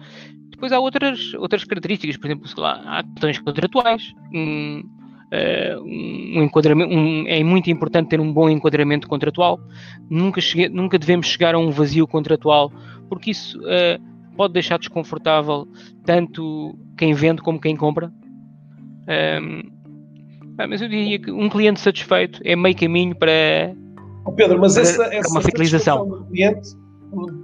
[0.58, 4.82] Depois há outras, outras características, por exemplo, lá, há questões contratuais, um,
[5.32, 9.60] uh, um enquadramento, um, é muito importante ter um bom enquadramento contratual.
[10.10, 12.72] Nunca, chegue, nunca devemos chegar a um vazio contratual,
[13.08, 15.68] porque isso uh, pode deixar desconfortável
[16.04, 18.12] tanto quem vende como quem compra.
[19.08, 19.62] Um,
[20.58, 23.76] mas eu diria que um cliente satisfeito é meio caminho para,
[24.26, 26.28] oh Pedro, mas para, essa, essa uma fidelização.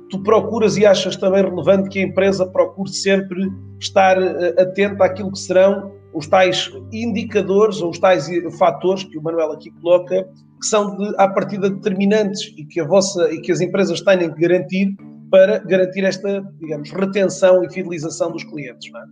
[0.09, 3.49] Tu procuras e achas também relevante que a empresa procure sempre
[3.79, 9.23] estar eh, atenta àquilo que serão os tais indicadores ou os tais fatores que o
[9.23, 10.27] Manuel aqui coloca,
[10.59, 14.31] que são de, à partida determinantes e que a vossa e que as empresas têm
[14.31, 14.95] que garantir
[15.31, 19.05] para garantir esta, digamos, retenção e fidelização dos clientes, não é?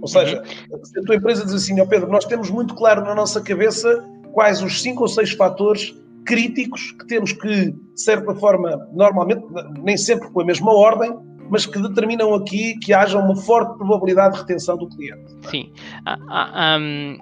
[0.00, 0.84] Ou seja, uhum.
[0.84, 3.40] se a tua empresa diz assim, ó oh Pedro, nós temos muito claro na nossa
[3.40, 9.44] cabeça quais os cinco ou seis fatores críticos que temos que, de certa forma, normalmente,
[9.82, 11.12] nem sempre com a mesma ordem,
[11.50, 15.32] mas que determinam aqui que haja uma forte probabilidade de retenção do cliente.
[15.50, 15.70] Sim.
[16.06, 17.18] Há, há, hum,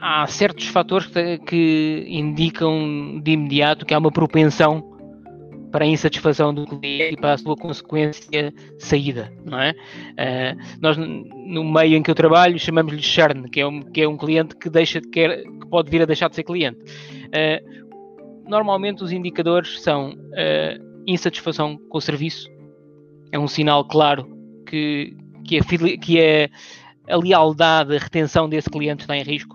[0.00, 4.93] há certos fatores que, que indicam de imediato que há uma propensão
[5.74, 9.72] para a insatisfação do cliente e para a sua consequência saída, não é?
[9.72, 14.08] Uh, nós, no meio em que eu trabalho, chamamos-lhe churn, que é um, que é
[14.08, 16.78] um cliente que, deixa de quer, que pode vir a deixar de ser cliente.
[16.78, 22.48] Uh, normalmente os indicadores são uh, insatisfação com o serviço,
[23.32, 24.28] é um sinal claro
[24.68, 26.50] que, que, a, que é
[27.10, 29.53] a lealdade, a retenção desse cliente está em risco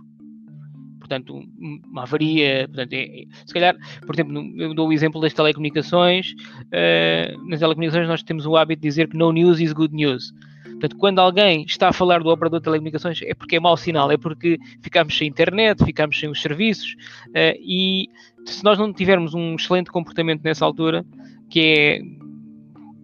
[1.10, 1.44] portanto,
[1.90, 6.34] uma avaria, portanto, é, é, se calhar, por exemplo, eu dou o exemplo das telecomunicações,
[6.68, 10.32] uh, nas telecomunicações nós temos o hábito de dizer que no news is good news.
[10.64, 14.12] Portanto, quando alguém está a falar do operador de telecomunicações é porque é mau sinal,
[14.12, 16.94] é porque ficamos sem internet, ficamos sem os serviços
[17.30, 18.08] uh, e
[18.46, 21.06] se nós não tivermos um excelente comportamento nessa altura,
[21.50, 22.02] que é,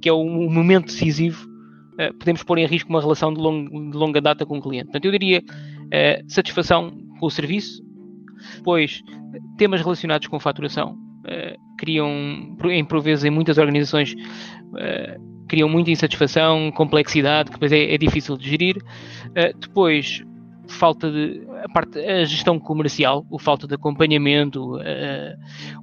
[0.01, 1.45] que é o momento decisivo,
[1.99, 4.85] uh, podemos pôr em risco uma relação de, long, de, longa data com o cliente.
[4.85, 7.83] Portanto, eu diria uh, satisfação com o serviço,
[8.55, 9.03] depois,
[9.57, 12.09] temas relacionados com faturação uh, criam,
[12.65, 17.97] em por vezes, em muitas organizações, uh, criam muita insatisfação, complexidade, que depois é, é
[17.97, 18.77] difícil de gerir.
[18.77, 20.23] Uh, depois,
[20.67, 24.79] falta de a parte a gestão comercial, o falta de acompanhamento.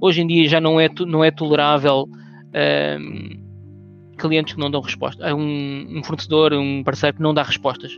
[0.01, 2.05] hoje em dia já não é não é tolerável
[4.17, 5.33] clientes que não dão resposta.
[5.33, 7.97] Um, um fornecedor, um parceiro que não dá respostas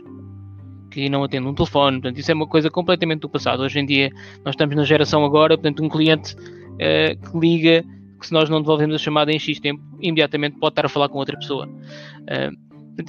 [0.96, 2.00] que não atende um telefone.
[2.00, 3.62] Portanto, isso é uma coisa completamente do passado.
[3.62, 4.10] Hoje em dia,
[4.42, 7.84] nós estamos na geração agora, portanto, um cliente uh, que liga,
[8.18, 11.10] que se nós não devolvemos a chamada em X tempo, imediatamente pode estar a falar
[11.10, 11.66] com outra pessoa.
[11.66, 12.66] Uh,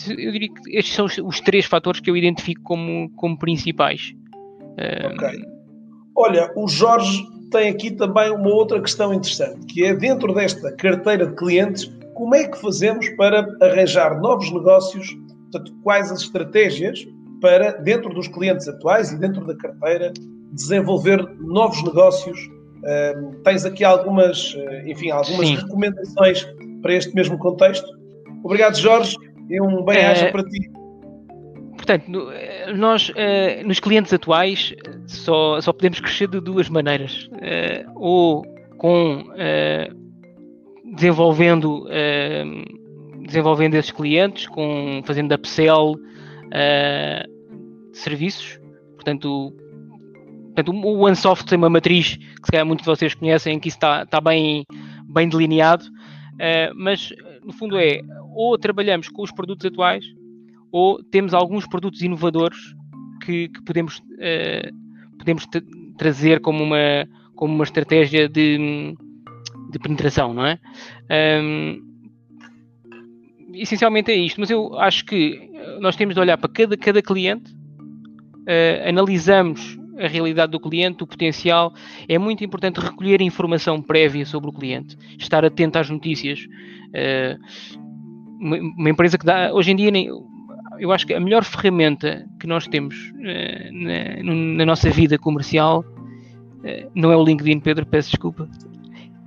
[0.10, 4.14] eu diria que estes são os, os, três fatores que eu identifico como, como principais.
[4.34, 5.46] Uh, ok.
[6.14, 11.26] Olha, o Jorge tem aqui também uma outra questão interessante, que é dentro desta carteira
[11.26, 15.18] de clientes, como é que fazemos para arranjar novos negócios?
[15.50, 17.08] Portanto, quais as estratégias
[17.42, 20.12] para, dentro dos clientes atuais e dentro da carteira,
[20.52, 22.40] desenvolver novos negócios.
[22.78, 25.56] Uh, tens aqui algumas, uh, enfim, algumas Sim.
[25.56, 26.48] recomendações
[26.82, 27.88] para este mesmo contexto.
[28.44, 29.16] Obrigado, Jorge,
[29.50, 30.72] e um bem-aja uh, para ti.
[31.76, 32.30] Portanto,
[32.76, 34.74] nós, eh, nos clientes atuais,
[35.06, 37.30] só, só podemos crescer de duas maneiras.
[37.40, 38.46] Eh, ou
[38.78, 39.24] com
[40.84, 41.88] desenvolvendo,
[43.26, 45.96] desenvolvendo esses clientes, com, fazendo upsell,
[46.48, 48.60] uh, serviços.
[48.96, 49.54] Portanto,
[50.56, 53.78] portanto, o OneSoft tem uma matriz que se calhar muitos de vocês conhecem, que isso
[53.78, 54.64] está, está bem,
[55.06, 58.02] bem delineado, uh, mas no fundo é
[58.34, 60.06] ou trabalhamos com os produtos atuais
[60.72, 62.58] ou temos alguns produtos inovadores
[63.24, 65.48] que, que podemos, uh, podemos
[65.98, 68.96] trazer como uma, como uma estratégia de,
[69.72, 70.60] de penetração, não é?
[71.42, 71.82] Um,
[73.54, 75.50] essencialmente é isto, mas eu acho que
[75.80, 81.08] nós temos de olhar para cada, cada cliente, uh, analisamos a realidade do cliente, o
[81.08, 81.74] potencial.
[82.08, 86.46] É muito importante recolher informação prévia sobre o cliente, estar atento às notícias.
[86.88, 87.38] Uh,
[88.40, 90.10] uma, uma, empresa que dá, hoje em dia, nem,
[90.80, 95.84] eu acho que a melhor ferramenta que nós temos uh, na, na, nossa vida comercial
[96.94, 98.50] não é o LinkedIn, Pedro, peço desculpa,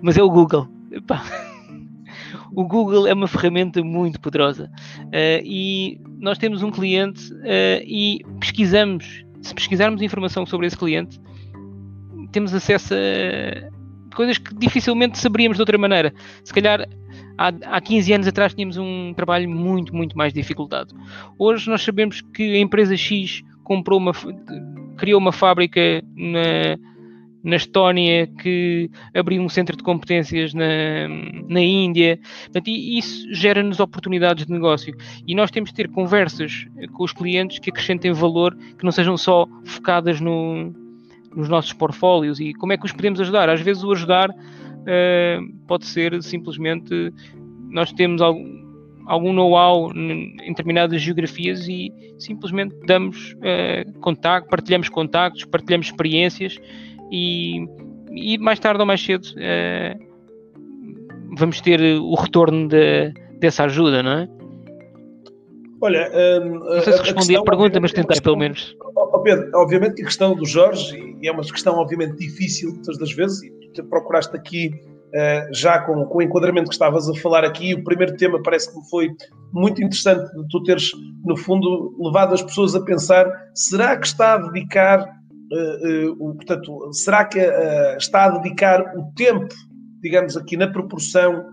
[0.02, 0.68] mas é o Google.
[0.92, 1.24] Epá
[2.52, 8.24] o Google é uma ferramenta muito poderosa uh, e nós temos um cliente uh, e
[8.38, 11.20] pesquisamos, se pesquisarmos informação sobre esse cliente,
[12.32, 13.80] temos acesso a
[14.14, 16.12] coisas que dificilmente saberíamos de outra maneira.
[16.44, 16.86] Se calhar
[17.38, 20.94] há, há 15 anos atrás tínhamos um trabalho muito, muito mais dificultado.
[21.38, 24.12] Hoje nós sabemos que a empresa X comprou uma,
[24.96, 26.76] criou uma fábrica na,
[27.42, 31.08] na Estónia, que abriu um centro de competências na,
[31.48, 32.18] na Índia.
[32.44, 34.94] Portanto, isso gera-nos oportunidades de negócio.
[35.26, 39.16] E nós temos de ter conversas com os clientes que acrescentem valor, que não sejam
[39.16, 40.72] só focadas no,
[41.34, 43.48] nos nossos portfólios e como é que os podemos ajudar.
[43.48, 47.12] Às vezes o ajudar uh, pode ser simplesmente
[47.70, 48.60] nós temos algum,
[49.06, 56.58] algum know-how em determinadas geografias e simplesmente damos uh, contacto, partilhamos contactos, partilhamos experiências
[57.10, 57.66] e,
[58.12, 60.10] e mais tarde ou mais cedo uh,
[61.36, 64.28] vamos ter o retorno de, dessa ajuda, não é?
[65.82, 66.10] Olha,
[66.42, 68.76] um, não sei se respondi a, a pergunta, mas tentei pelo menos.
[68.96, 72.98] Oh, Pedro, obviamente que a questão do Jorge, e é uma questão obviamente difícil muitas
[72.98, 74.70] das vezes, e tu procuraste aqui
[75.52, 78.78] já com, com o enquadramento que estavas a falar aqui, o primeiro tema parece que
[78.78, 79.10] me foi
[79.52, 80.92] muito interessante de tu teres,
[81.24, 85.04] no fundo, levado as pessoas a pensar: será que está a dedicar,
[85.52, 89.54] uh, uh, portanto, será que uh, está a dedicar o tempo,
[90.02, 91.44] digamos aqui, na proporção,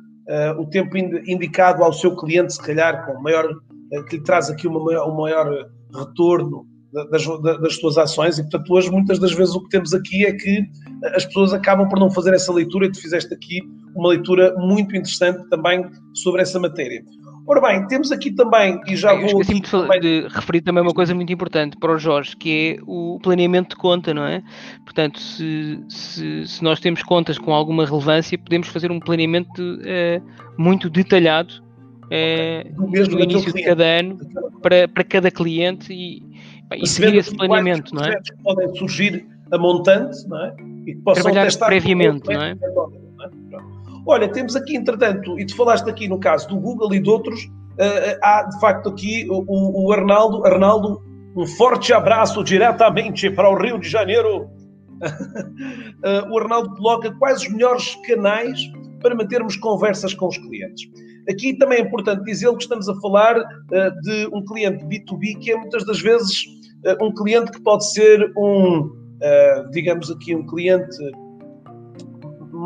[0.59, 3.47] o tempo indicado ao seu cliente, se calhar, com maior,
[4.09, 6.65] que lhe traz aqui uma maior, um maior retorno
[7.09, 7.25] das,
[7.61, 10.65] das suas ações, e portanto, hoje, muitas das vezes, o que temos aqui é que
[11.15, 13.61] as pessoas acabam por não fazer essa leitura, e tu fizeste aqui
[13.95, 17.01] uma leitura muito interessante também sobre essa matéria.
[17.47, 19.41] Ora bem, temos aqui também, e já Eu vou.
[19.41, 19.99] Aqui de, também...
[20.01, 23.75] de, referir também uma coisa muito importante para o Jorge, que é o planeamento de
[23.77, 24.43] conta, não é?
[24.83, 30.21] Portanto, se, se, se nós temos contas com alguma relevância, podemos fazer um planeamento uh,
[30.57, 31.53] muito detalhado
[32.07, 34.17] uh, no início de cada ano
[34.61, 36.21] para, para cada cliente e,
[36.75, 38.19] e seguir esse planeamento, não é?
[38.43, 40.53] podem surgir a montante, não é?
[40.85, 42.55] E que possam Trabalhar testar previamente, não é?
[42.55, 43.76] Não é?
[44.07, 47.43] Olha, temos aqui, entretanto, e tu falaste aqui no caso do Google e de outros,
[47.43, 51.01] uh, há de facto aqui o, o Arnaldo, Arnaldo,
[51.35, 54.43] um forte abraço diretamente para o Rio de Janeiro.
[54.43, 58.57] uh, o Arnaldo coloca quais os melhores canais
[59.01, 60.89] para mantermos conversas com os clientes.
[61.29, 65.51] Aqui também é importante dizer que estamos a falar uh, de um cliente B2B que
[65.51, 66.45] é muitas das vezes
[66.85, 68.89] uh, um cliente que pode ser um,
[69.71, 70.95] digamos aqui, um cliente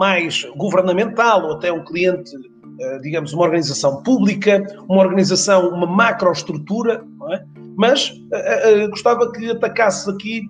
[0.02, 2.32] mais governamental ou até um cliente,
[2.80, 7.46] eh, digamos, uma organização pública, uma organização, uma macroestrutura, não é?
[7.78, 10.42] Mas uh, uh, gostava que atacasse aqui,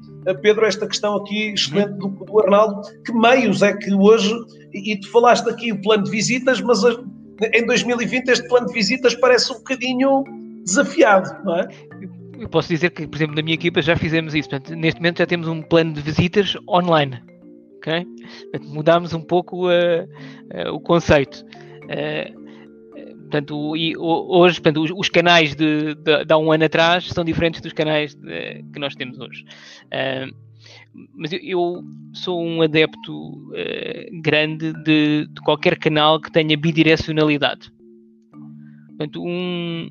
[0.42, 4.34] Pedro, esta questão aqui excelente do, do, Arnaldo, que meios é que hoje,
[4.74, 6.82] e tu falaste aqui o plano de visitas, mas
[7.54, 10.24] em 2020 este plano de visitas parece um bocadinho
[10.64, 11.68] desafiado, não é?
[12.40, 14.50] Eu posso dizer que, por exemplo, na minha equipa já fizemos isso.
[14.50, 17.22] Portanto, neste momento já temos um plano de visitas online
[18.64, 20.04] Mudámos um pouco uh,
[20.70, 21.46] uh, o conceito.
[21.84, 22.42] Uh,
[23.22, 27.24] portanto, e, hoje, portanto, os, os canais de, de, de, há um ano atrás são
[27.24, 29.46] diferentes dos canais de, que nós temos hoje.
[31.16, 33.52] mas eu, eu, sou um adepto
[34.22, 37.72] grande de, de qualquer canal que tenha bidirecionalidade.
[38.90, 39.90] Portanto, um,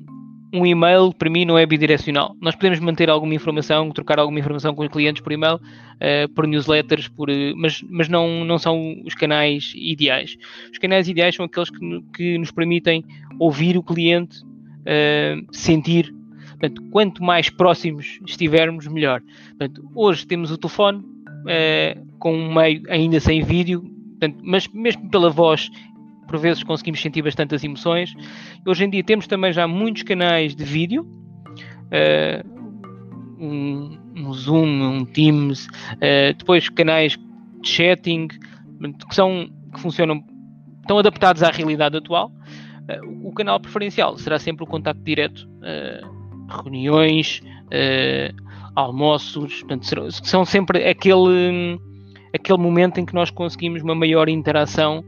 [0.53, 2.35] um e-mail para mim não é bidirecional.
[2.41, 6.45] Nós podemos manter alguma informação, trocar alguma informação com os clientes por e-mail, uh, por
[6.45, 10.37] newsletters, por, uh, mas, mas não, não são os canais ideais.
[10.71, 13.03] Os canais ideais são aqueles que, que nos permitem
[13.39, 16.13] ouvir o cliente, uh, sentir.
[16.49, 19.21] Portanto, quanto mais próximos estivermos, melhor.
[19.49, 21.03] Portanto, hoje temos o telefone
[22.19, 25.71] com um meio ainda sem vídeo, portanto, mas mesmo pela voz
[26.31, 28.15] por vezes conseguimos sentir bastante as emoções.
[28.65, 32.61] Hoje em dia temos também já muitos canais de vídeo, uh,
[33.37, 37.19] um, um, Zoom, um Teams, uh, depois canais
[37.61, 40.23] de chatting, que, são, que funcionam,
[40.79, 42.29] estão adaptados à realidade atual.
[42.29, 45.49] Uh, o canal preferencial será sempre o contacto direto,
[46.49, 47.41] reuniões,
[48.73, 49.85] almoços, portanto,
[50.23, 51.77] são sempre aquele,
[52.33, 55.03] aquele momento em que nós conseguimos uma maior interação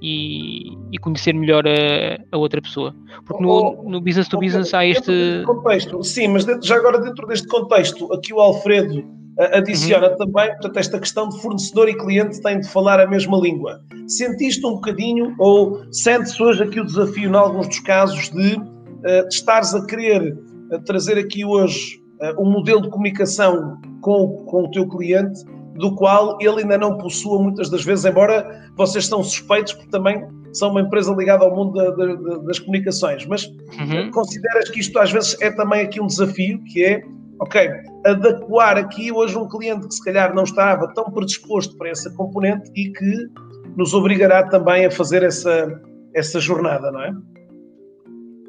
[0.00, 2.94] e, e conhecer melhor a, a, outra pessoa.
[3.26, 5.42] Porque no, oh, no business to business há este.
[5.44, 10.16] Contexto, sim, mas dentro, já agora dentro deste contexto, aqui o Alfredo adiciona uhum.
[10.16, 13.80] também, portanto, esta questão de fornecedor e cliente têm de falar a mesma língua.
[14.08, 19.28] Sentiste um bocadinho, ou sentes hoje aqui o desafio, em alguns dos casos, de, uh,
[19.28, 20.36] de estares a querer
[20.72, 25.44] uh, trazer aqui hoje uh, um modelo de comunicação com, com o teu cliente
[25.78, 30.26] do qual ele ainda não possua muitas das vezes, embora vocês são suspeitos, porque também
[30.52, 33.24] são uma empresa ligada ao mundo da, da, das comunicações.
[33.26, 34.10] Mas uhum.
[34.10, 37.02] consideras que isto às vezes é também aqui um desafio, que é,
[37.40, 37.70] ok,
[38.04, 42.70] adequar aqui hoje um cliente que se calhar não estava tão predisposto para essa componente
[42.74, 43.28] e que
[43.76, 45.80] nos obrigará também a fazer essa,
[46.14, 47.12] essa jornada, não é?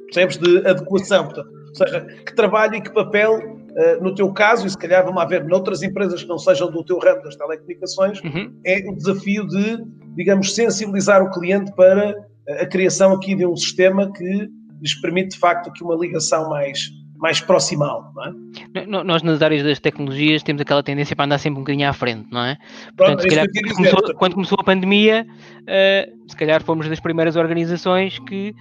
[0.05, 0.37] Percebes?
[0.37, 1.25] De adequação.
[1.25, 3.58] Portanto, ou seja, que trabalho e que papel
[4.01, 6.97] no teu caso, e se calhar vamos ver noutras empresas que não sejam do teu
[6.99, 8.53] ramo das telecomunicações, uhum.
[8.65, 9.77] é o desafio de,
[10.15, 12.15] digamos, sensibilizar o cliente para
[12.59, 14.49] a criação aqui de um sistema que
[14.81, 18.85] lhes permite, de facto, aqui uma ligação mais, mais proximal, não é?
[18.85, 22.27] Nós nas áreas das tecnologias temos aquela tendência para andar sempre um bocadinho à frente,
[22.31, 22.57] não é?
[22.95, 26.99] Portanto, Pronto, se calhar, quando, começou, quando, começou, a pandemia, uh, se calhar fomos das
[26.99, 28.55] primeiras organizações que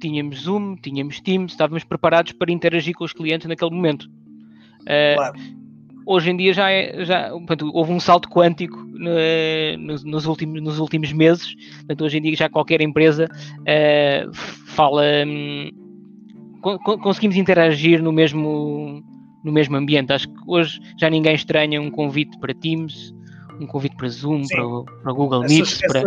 [0.00, 4.08] tínhamos Zoom, tínhamos Teams, estávamos preparados para interagir com os clientes naquele momento.
[4.84, 5.38] Uh, claro.
[6.06, 10.62] Hoje em dia já, é, já portanto, houve um salto quântico uh, nos, nos, últimos,
[10.62, 11.54] nos últimos meses.
[11.78, 15.02] Portanto, hoje em dia já qualquer empresa uh, fala.
[15.26, 15.70] Um,
[17.02, 19.02] conseguimos interagir no mesmo,
[19.42, 20.12] no mesmo ambiente.
[20.12, 23.14] Acho que hoje já ninguém estranha um convite para Teams,
[23.60, 25.80] um convite para Zoom, para, para Google Meet.
[25.86, 26.02] Para...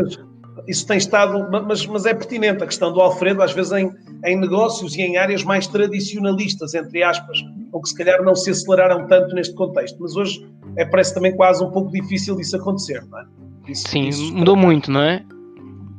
[0.67, 3.91] isso tem estado, mas, mas é pertinente a questão do Alfredo, às vezes em,
[4.25, 7.39] em negócios e em áreas mais tradicionalistas, entre aspas,
[7.71, 9.97] ou que se calhar não se aceleraram tanto neste contexto.
[9.99, 10.47] Mas hoje
[10.77, 13.25] é, parece também quase um pouco difícil isso acontecer, não é?
[13.67, 15.23] Isso, Sim, isso mudou muito, não é?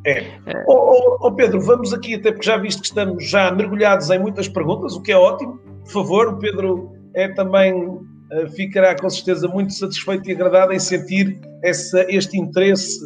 [0.06, 0.20] É.
[0.46, 0.64] é.
[0.66, 4.18] Oh, oh, oh, Pedro, vamos aqui, até porque já viste que estamos já mergulhados em
[4.18, 5.58] muitas perguntas, o que é ótimo.
[5.84, 8.00] Por favor, o Pedro é também uh,
[8.54, 12.98] ficará com certeza muito satisfeito e agradado em sentir essa, este interesse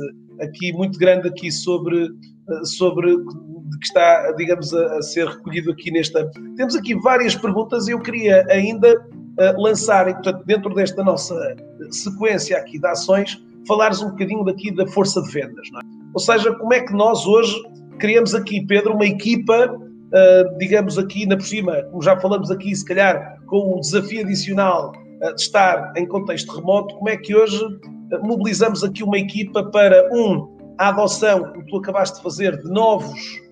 [0.43, 5.91] aqui muito grande aqui sobre, uh, sobre que está, digamos, a, a, ser recolhido aqui
[5.91, 6.31] nesta.
[6.57, 11.35] Temos aqui várias perguntas e eu queria ainda uh, lançar, e, portanto, dentro desta nossa
[11.91, 15.93] sequência aqui de ações, falares um bocadinho daqui da força de vendas, é?
[16.15, 17.57] Ou seja, como é que nós hoje
[17.99, 22.75] criamos aqui, Pedro, uma equipa, uh, digamos aqui na por cima, como já falamos aqui,
[22.75, 27.65] se calhar com o desafio adicional de estar em contexto remoto, como é que hoje
[28.21, 33.43] mobilizamos aqui uma equipa para, um, a adoção, como tu acabaste de fazer, de novos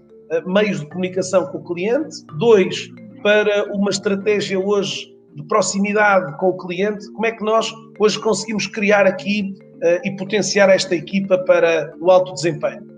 [0.46, 2.88] meios de comunicação com o cliente, dois,
[3.22, 8.66] para uma estratégia hoje de proximidade com o cliente, como é que nós hoje conseguimos
[8.66, 12.88] criar aqui uh, e potenciar esta equipa para o alto desempenho?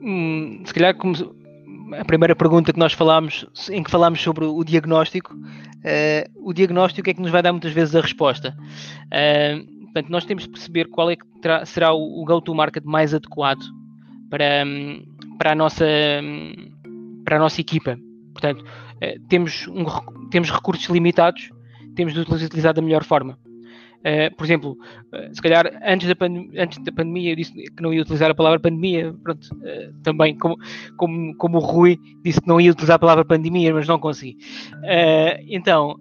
[0.00, 1.14] Hum, se calhar, como
[1.92, 7.08] a primeira pergunta que nós falámos, em que falámos sobre o diagnóstico, uh, o diagnóstico
[7.08, 8.56] é que nos vai dar muitas vezes a resposta.
[9.06, 13.14] Uh, portanto, nós temos de perceber qual é que terá, será o, o go-to-market mais
[13.14, 13.62] adequado
[14.30, 14.64] para,
[15.38, 15.86] para, a nossa,
[17.24, 17.98] para a nossa equipa.
[18.32, 18.64] Portanto,
[19.28, 19.84] temos, um,
[20.30, 21.50] temos recursos limitados,
[21.94, 23.38] temos de utilizar da melhor forma.
[24.06, 24.78] Uh, por exemplo,
[25.12, 26.14] uh, se calhar antes da,
[26.62, 30.38] antes da pandemia eu disse que não ia utilizar a palavra pandemia, pronto, uh, também
[30.38, 30.56] como,
[30.96, 34.36] como, como o Rui disse que não ia utilizar a palavra pandemia, mas não consegui.
[35.48, 35.96] então,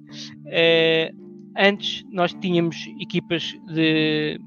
[1.57, 4.39] antes nós tínhamos equipas de,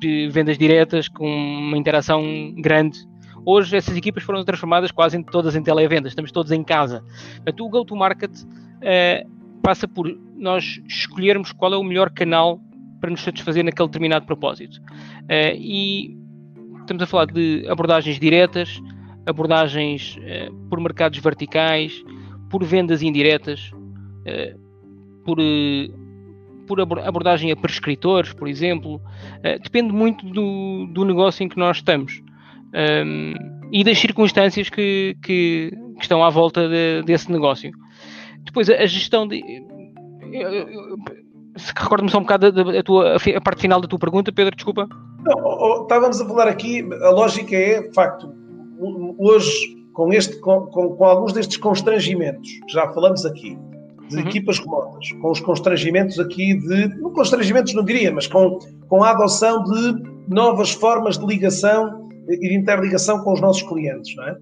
[0.00, 2.98] de vendas diretas com uma interação grande
[3.46, 7.04] Hoje essas equipas foram transformadas quase todas em televendas, estamos todos em casa.
[7.36, 8.32] Portanto, o go-to-market
[9.62, 12.58] passa por nós escolhermos qual é o melhor canal
[13.04, 14.80] para nos satisfazer naquele determinado propósito.
[15.24, 16.16] Uh, e
[16.80, 18.82] estamos a falar de abordagens diretas,
[19.26, 22.02] abordagens uh, por mercados verticais,
[22.48, 24.58] por vendas indiretas, uh,
[25.22, 25.36] por,
[26.66, 28.98] por abordagem a prescritores, por exemplo.
[29.62, 32.22] depende muito do, do negócio em que nós estamos.
[32.74, 33.34] Um,
[33.70, 37.70] e das circunstâncias que, que, que estão à volta de, desse negócio.
[38.44, 39.42] Depois, a, a gestão de.
[40.32, 40.96] Eu, eu,
[41.76, 44.88] recordo-me só um bocado da, tua, a parte final da tua pergunta, Pedro, desculpa.
[45.24, 48.32] Não, estávamos a falar aqui, a lógica é, de facto,
[49.18, 53.56] hoje, com, este, com, com, com alguns destes constrangimentos, que já falamos aqui,
[54.08, 54.28] de uhum.
[54.28, 59.10] equipas remotas, com os constrangimentos aqui de, não constrangimentos não diria, mas com, com a
[59.10, 64.36] adoção de novas formas de ligação e de interligação com os nossos clientes, não é?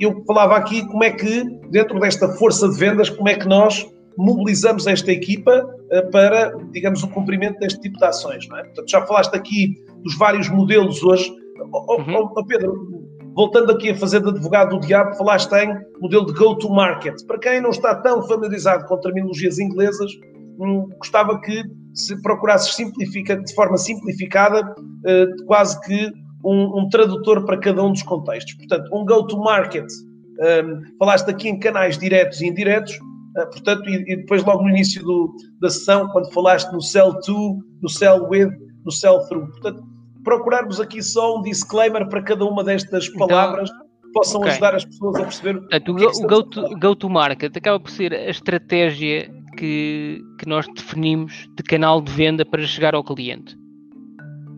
[0.00, 3.86] Eu falava aqui como é que, dentro desta força de vendas, como é que nós
[4.16, 8.48] mobilizamos esta equipa uh, para, digamos, o cumprimento deste tipo de ações.
[8.48, 8.64] Não é?
[8.64, 11.32] Portanto, já falaste aqui dos vários modelos hoje.
[11.72, 12.30] Oh, uhum.
[12.36, 13.02] oh, Pedro,
[13.34, 17.24] voltando aqui a fazer de advogado do diabo, falaste em modelo de go-to-market.
[17.26, 20.10] Para quem não está tão familiarizado com terminologias inglesas,
[20.58, 21.62] hum, gostava que
[21.94, 26.12] se procurasses simplifica, de forma simplificada, uh, quase que
[26.44, 28.54] um, um, tradutor para cada um dos contextos.
[28.54, 32.98] Portanto, um go-to-market, um, falaste aqui em canais diretos e indiretos,
[33.34, 37.58] portanto, e, e, depois logo no início do, da sessão, quando falaste no sell to,
[37.80, 38.50] no sell with,
[38.84, 39.46] no sell through.
[39.52, 39.82] Portanto,
[40.22, 44.52] procurarmos aqui só um disclaimer para cada uma destas então, palavras então, que possam okay.
[44.52, 45.58] ajudar as pessoas a perceber.
[45.60, 49.30] Portanto, o, que é o go, to, go to market acaba por ser a estratégia
[49.56, 53.56] que, que nós definimos de canal de venda para chegar ao cliente.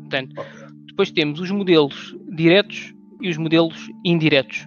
[0.00, 0.66] Portanto, okay.
[0.86, 4.66] depois temos os modelos diretos e os modelos indiretos.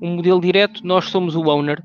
[0.00, 1.82] O modelo direto, nós somos o owner,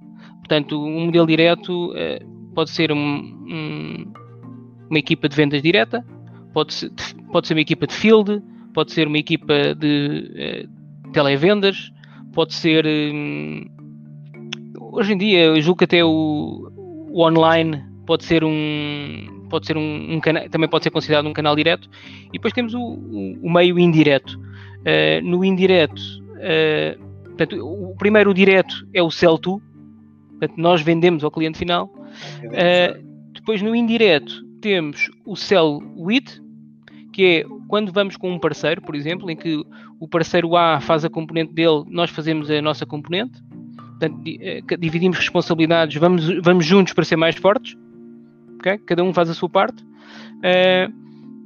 [0.52, 4.14] Portanto, um modelo direto uh, pode ser um, um,
[4.90, 6.06] uma equipa de vendas direta,
[6.54, 6.92] pode ser,
[7.32, 8.44] pode ser uma equipa de field,
[8.74, 11.90] pode ser uma equipa de uh, televendas,
[12.34, 12.86] pode ser.
[12.86, 13.64] Um,
[14.92, 19.78] hoje em dia, eu julgo que até o, o online pode ser um pode ser
[19.78, 21.90] um, canal, também pode ser considerado um canal direto
[22.28, 26.02] e depois temos o, o, o meio indireto uh, no indireto
[26.36, 29.62] uh, portanto, o primeiro direto é o sell to
[30.42, 31.86] Portanto, nós vendemos ao cliente final.
[31.86, 36.42] Uh, depois, no indireto, temos o sell with,
[37.14, 39.64] que é quando vamos com um parceiro, por exemplo, em que
[40.00, 43.40] o parceiro A faz a componente dele, nós fazemos a nossa componente.
[44.00, 47.78] Portanto, eh, dividimos responsabilidades, vamos, vamos juntos para ser mais fortes.
[48.56, 48.80] Okay?
[48.80, 49.84] Cada um faz a sua parte.
[49.84, 50.92] Uh,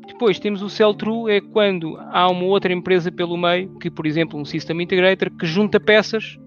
[0.07, 4.05] depois temos o sell through, é quando há uma outra empresa pelo meio, que por
[4.05, 6.39] exemplo um System Integrator, que junta peças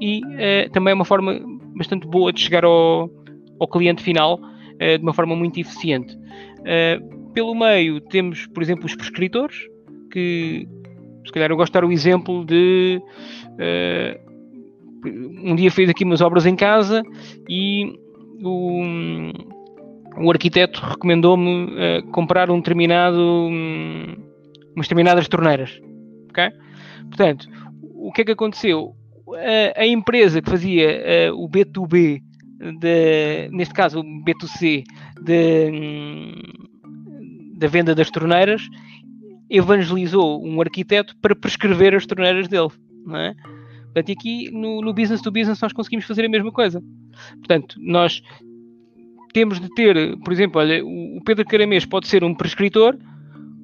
[0.00, 3.10] e uh, também é uma forma bastante boa de chegar ao,
[3.58, 6.14] ao cliente final uh, de uma forma muito eficiente.
[6.14, 9.56] Uh, pelo meio temos, por exemplo, os prescritores,
[10.12, 10.68] que
[11.24, 13.00] se calhar eu gosto de dar o exemplo de
[15.42, 17.02] um dia fiz aqui umas obras em casa
[17.48, 17.98] e
[18.42, 18.82] o,
[20.18, 24.16] o arquiteto recomendou-me uh, comprar um determinado, um,
[24.74, 25.80] umas determinadas torneiras.
[26.28, 26.50] ok?
[27.08, 27.48] Portanto,
[27.94, 28.94] o que é que aconteceu?
[29.76, 32.22] A, empresa que fazia o B2B,
[32.78, 34.84] de, neste caso o B2C,
[35.22, 38.62] de, um, da venda das torneiras,
[39.48, 42.70] evangelizou um arquiteto para prescrever as torneiras dele.
[43.04, 43.34] Não é?
[43.92, 46.82] Portanto, aqui no, no business to business nós conseguimos fazer a mesma coisa.
[47.38, 48.22] Portanto, nós
[49.32, 52.96] temos de ter, por exemplo, olha, o Pedro Caramês pode ser um prescritor,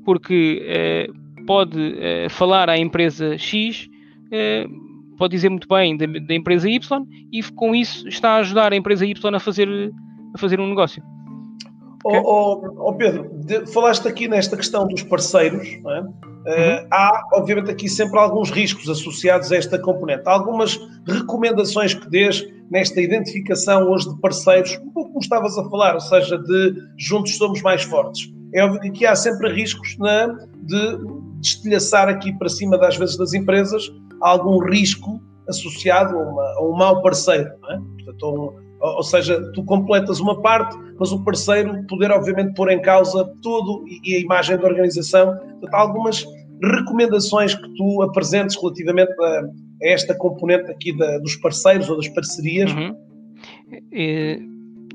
[0.05, 1.09] porque eh,
[1.47, 3.89] pode eh, falar à empresa X,
[4.31, 4.67] eh,
[5.17, 6.81] pode dizer muito bem da, da, empresa Y,
[7.33, 9.69] e com isso está a ajudar a empresa Y a fazer,
[10.35, 11.03] a fazer um negócio.
[12.05, 12.21] Okay?
[12.25, 16.01] Oh, oh, oh Pedro, de, falaste aqui nesta questão dos parceiros, é?
[16.01, 16.07] uhum.
[16.07, 20.23] uh, há obviamente aqui sempre alguns riscos associados a esta componente.
[20.27, 25.69] Há algumas recomendações que dês nesta identificação hoje de parceiros, um pouco como estavas a
[25.69, 28.33] falar, ou seja, de juntos somos mais fortes.
[28.55, 30.29] É óbvio que aqui há sempre riscos né,
[30.63, 30.99] de
[31.41, 33.91] destilhaçar aqui para cima, das vezes, das empresas,
[34.21, 37.51] algum risco associado a, uma, a um mau parceiro.
[37.71, 37.79] É?
[38.05, 43.25] Portanto, ou seja, tu completas uma parte, mas o parceiro poder, obviamente, pôr em causa
[43.43, 45.35] tudo e a imagem da organização.
[45.37, 46.25] Portanto, algumas
[46.63, 49.41] recomendações que tu apresentes relativamente a,
[49.83, 52.73] a esta componente aqui da, dos parceiros ou das parcerias?
[52.73, 52.97] Uhum.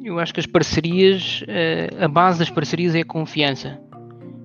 [0.04, 3.80] Eu acho que as parcerias, eh, a base das parcerias é a confiança.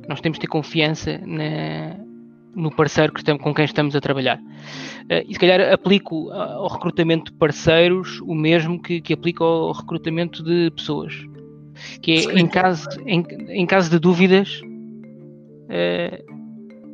[0.08, 1.96] Nós temos de ter confiança na,
[2.56, 4.40] no parceiro que estamos, com quem estamos a trabalhar.
[5.10, 9.72] Eh, e se calhar aplico ao recrutamento de parceiros o mesmo que, que aplico ao
[9.72, 11.14] recrutamento de pessoas.
[12.00, 14.62] Que é, em caso, em, em caso de dúvidas,
[15.68, 16.32] uh,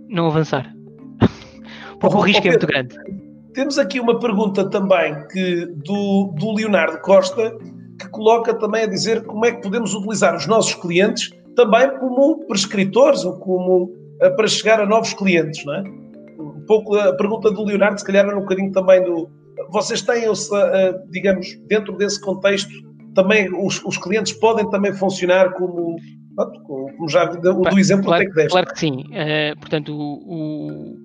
[0.08, 0.74] não avançar.
[2.00, 2.96] Porque oh, o risco oh, é muito grande.
[3.54, 7.56] Temos aqui uma pergunta também que, do, do Leonardo Costa,
[8.00, 12.44] que coloca também a dizer como é que podemos utilizar os nossos clientes também como
[12.46, 15.82] prescritores ou como uh, para chegar a novos clientes, não é?
[16.38, 19.30] Um pouco a pergunta do Leonardo, se calhar era um bocadinho também do.
[19.70, 20.32] Vocês têm, uh,
[21.10, 22.70] digamos, dentro desse contexto,
[23.14, 25.96] também os, os clientes podem também funcionar como
[26.34, 28.50] como já do, do exemplo claro, que deste.
[28.50, 29.04] Claro que sim.
[29.10, 30.96] Uh, portanto, o,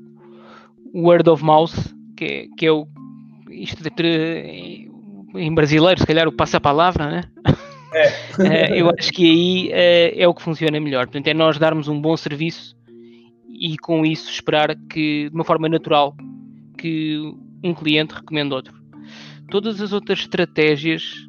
[0.93, 1.73] o, word of mouth,
[2.15, 2.87] que é, que é o.
[3.49, 4.89] Isto de,
[5.35, 7.23] em brasileiro, se calhar o passa-palavra, né?
[7.93, 8.71] É.
[8.71, 11.07] uh, eu acho que aí uh, é o que funciona melhor.
[11.07, 12.76] Portanto, é nós darmos um bom serviço
[13.57, 16.15] e com isso esperar que, de uma forma natural,
[16.77, 17.19] que
[17.63, 18.73] um cliente recomende outro.
[19.49, 21.27] Todas as outras estratégias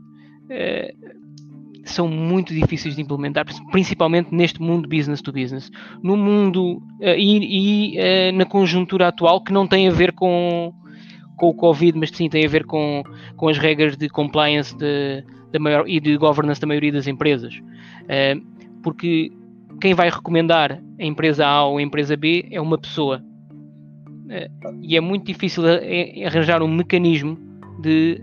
[1.85, 5.71] são muito difíceis de implementar, principalmente neste mundo business to business.
[6.03, 10.73] No mundo uh, e, e uh, na conjuntura atual que não tem a ver com,
[11.37, 13.03] com o Covid, mas sim tem a ver com,
[13.37, 17.55] com as regras de compliance de, de maior, e de governance da maioria das empresas.
[18.83, 19.33] Porque
[19.81, 23.23] quem vai recomendar a empresa A ou a empresa B é uma pessoa.
[24.83, 25.65] e é muito difícil
[26.27, 27.39] arranjar um mecanismo
[27.81, 28.21] de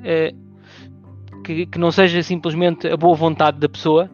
[1.45, 4.09] que, que não seja simplesmente a boa vontade da pessoa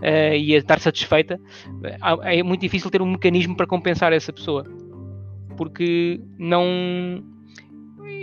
[0.00, 1.38] uh, e a estar satisfeita,
[2.22, 4.64] é muito difícil ter um mecanismo para compensar essa pessoa.
[5.56, 7.22] Porque não.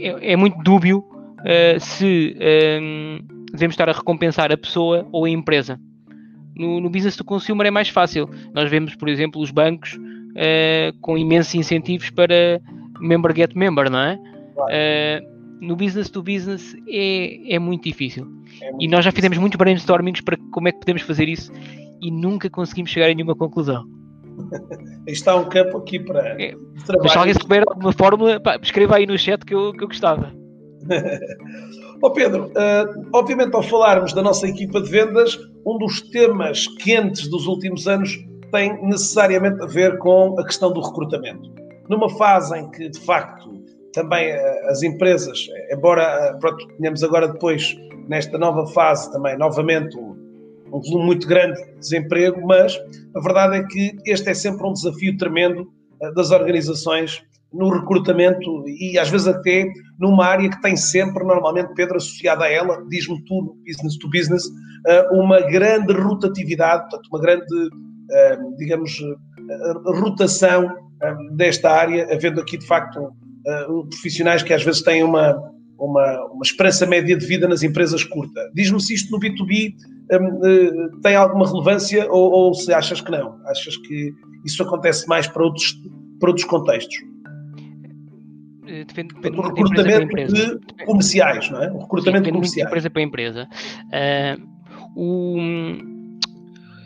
[0.02, 1.04] É, é muito dúbio
[1.80, 3.20] se ehm,
[3.52, 5.80] devemos estar a recompensar a pessoa ou a empresa.
[6.60, 8.30] No, no, business to consumer é mais fácil.
[8.54, 12.62] Nós vemos, por exemplo, os bancos uh, com imensos incentivos para
[13.00, 14.18] member get member, não é?
[14.56, 18.26] Claro no business to business é, é muito difícil.
[18.62, 21.52] É muito e nós já fizemos muitos brainstormings para como é que podemos fazer isso
[22.02, 23.86] e nunca conseguimos chegar a nenhuma conclusão.
[25.08, 26.56] Está um campo aqui para é.
[26.86, 27.10] trabalho.
[27.10, 30.32] se alguém souber alguma fórmula, pá, escreva aí no chat que eu, que eu gostava.
[32.02, 37.28] oh Pedro, uh, obviamente ao falarmos da nossa equipa de vendas, um dos temas quentes
[37.28, 38.18] dos últimos anos
[38.52, 41.52] tem necessariamente a ver com a questão do recrutamento.
[41.90, 43.62] Numa fase em que, de facto,
[43.94, 47.76] também eh, as empresas, embora eh, pronto, tenhamos agora depois,
[48.08, 50.16] nesta nova fase também, novamente, um,
[50.72, 52.78] um volume muito grande de desemprego, mas
[53.16, 55.68] a verdade é que este é sempre um desafio tremendo
[56.16, 57.24] das organizações
[57.54, 59.66] no recrutamento e às vezes até
[60.00, 64.44] numa área que tem sempre, normalmente, Pedro, associada a ela, diz-me tudo, business to business,
[65.12, 67.46] uma grande rotatividade, portanto, uma grande,
[68.58, 69.00] digamos,
[70.02, 70.70] rotação
[71.36, 73.12] desta área, havendo aqui de facto
[73.90, 75.36] profissionais que às vezes têm uma,
[75.80, 78.52] uma, uma esperança média de vida nas empresas curta.
[78.54, 79.74] Diz-me se isto no B2B
[80.12, 83.40] um, tem alguma relevância ou, ou, se achas que não?
[83.46, 84.14] Achas que
[84.46, 85.76] isso acontece mais para outros,
[86.20, 86.98] para outros contextos?
[88.88, 90.60] Depende, depende o recrutamento de, empresa.
[90.60, 91.72] de comerciais, não é?
[91.72, 92.56] O recrutamento Sim, de comerciais.
[92.56, 93.48] De empresa para empresa.
[93.86, 94.58] Uh,
[94.96, 95.38] o,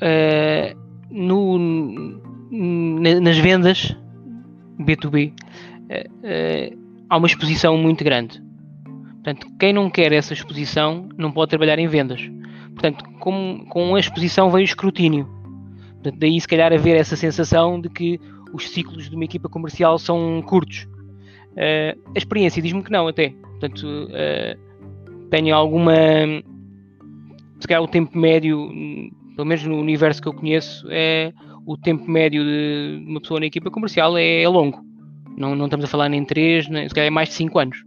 [0.02, 0.76] uh,
[1.10, 1.60] no,
[3.22, 3.96] nas vendas
[4.80, 6.78] B2B uh,
[7.10, 8.42] há uma exposição muito grande.
[9.24, 12.22] Portanto, quem não quer essa exposição não pode trabalhar em vendas.
[12.74, 15.26] Portanto, com, com a exposição vem o escrutínio.
[15.94, 18.20] Portanto, daí se calhar haver essa sensação de que
[18.54, 20.88] os ciclos de uma equipa comercial são curtos.
[21.52, 23.30] Uh, a experiência diz-me que não, até.
[23.60, 25.94] Portanto, uh, tenho alguma.
[27.60, 28.70] Se calhar o tempo médio,
[29.36, 31.32] pelo menos no universo que eu conheço, é
[31.66, 34.84] o tempo médio de uma pessoa na equipa comercial é, é longo.
[35.38, 37.78] Não, não estamos a falar nem 3, nem, se calhar é mais de 5 anos.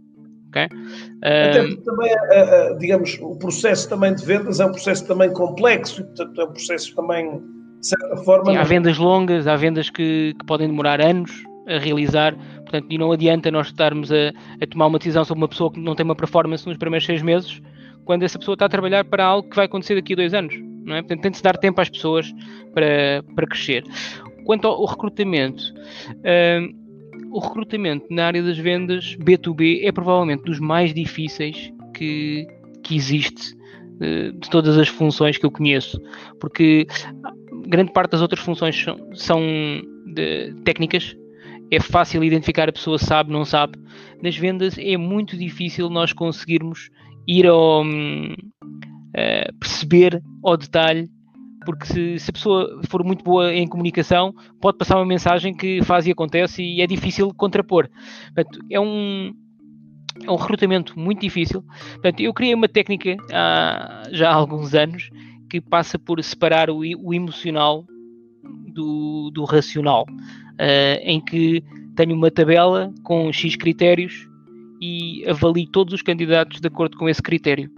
[0.49, 0.67] Okay?
[0.69, 6.41] Porque também, uh, digamos, o processo também de vendas é um processo também complexo, portanto
[6.41, 7.41] é um processo também,
[7.79, 8.51] de certa forma...
[8.51, 11.31] Sim, há vendas longas, há vendas que, que podem demorar anos
[11.67, 12.35] a realizar,
[12.75, 15.79] portanto, e não adianta nós estarmos a, a, tomar uma decisão sobre uma pessoa que
[15.79, 17.61] não tem uma performance nos primeiros seis meses,
[18.03, 20.55] quando essa pessoa está a trabalhar para algo que vai acontecer daqui a dois anos,
[20.83, 21.01] não é?
[21.01, 22.31] Portanto, tem de se dar tempo às pessoas
[22.73, 23.83] para, para crescer.
[24.45, 25.63] Quanto ao, ao recrutamento,
[26.09, 32.45] uh, o recrutamento na área das vendas B2B é provavelmente dos mais difíceis que,
[32.83, 35.99] que existe uh, de todas as funções que eu conheço,
[36.39, 36.85] porque
[37.67, 39.41] grande parte das outras funções são, são
[40.05, 41.15] de, técnicas,
[41.71, 43.77] é fácil identificar a pessoa sabe, não sabe.
[44.21, 46.89] Nas vendas é muito difícil nós conseguirmos
[47.27, 51.09] ir ao uh, perceber ao detalhe,
[51.65, 55.83] porque se, se, a pessoa for muito boa em comunicação, pode passar uma mensagem que
[55.83, 57.89] faz e acontece e é difícil contrapor.
[58.33, 59.33] Portanto, é um,
[60.23, 61.63] é um recrutamento muito difícil.
[61.93, 65.09] Portanto, eu criei uma técnica há já há alguns anos
[65.49, 67.85] que passa por separar o, o emocional
[68.73, 70.05] do, do racional
[70.55, 71.63] uh, em que
[71.95, 74.27] tenho uma tabela com X critérios
[74.81, 77.69] e avalio todos os candidatos de acordo com esse critério.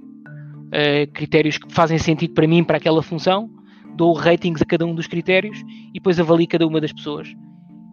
[0.68, 3.50] Uh, critérios que fazem sentido para mim, para aquela função,
[3.96, 5.60] dou ratings a cada um dos critérios
[5.90, 7.34] e depois avalio cada uma das pessoas.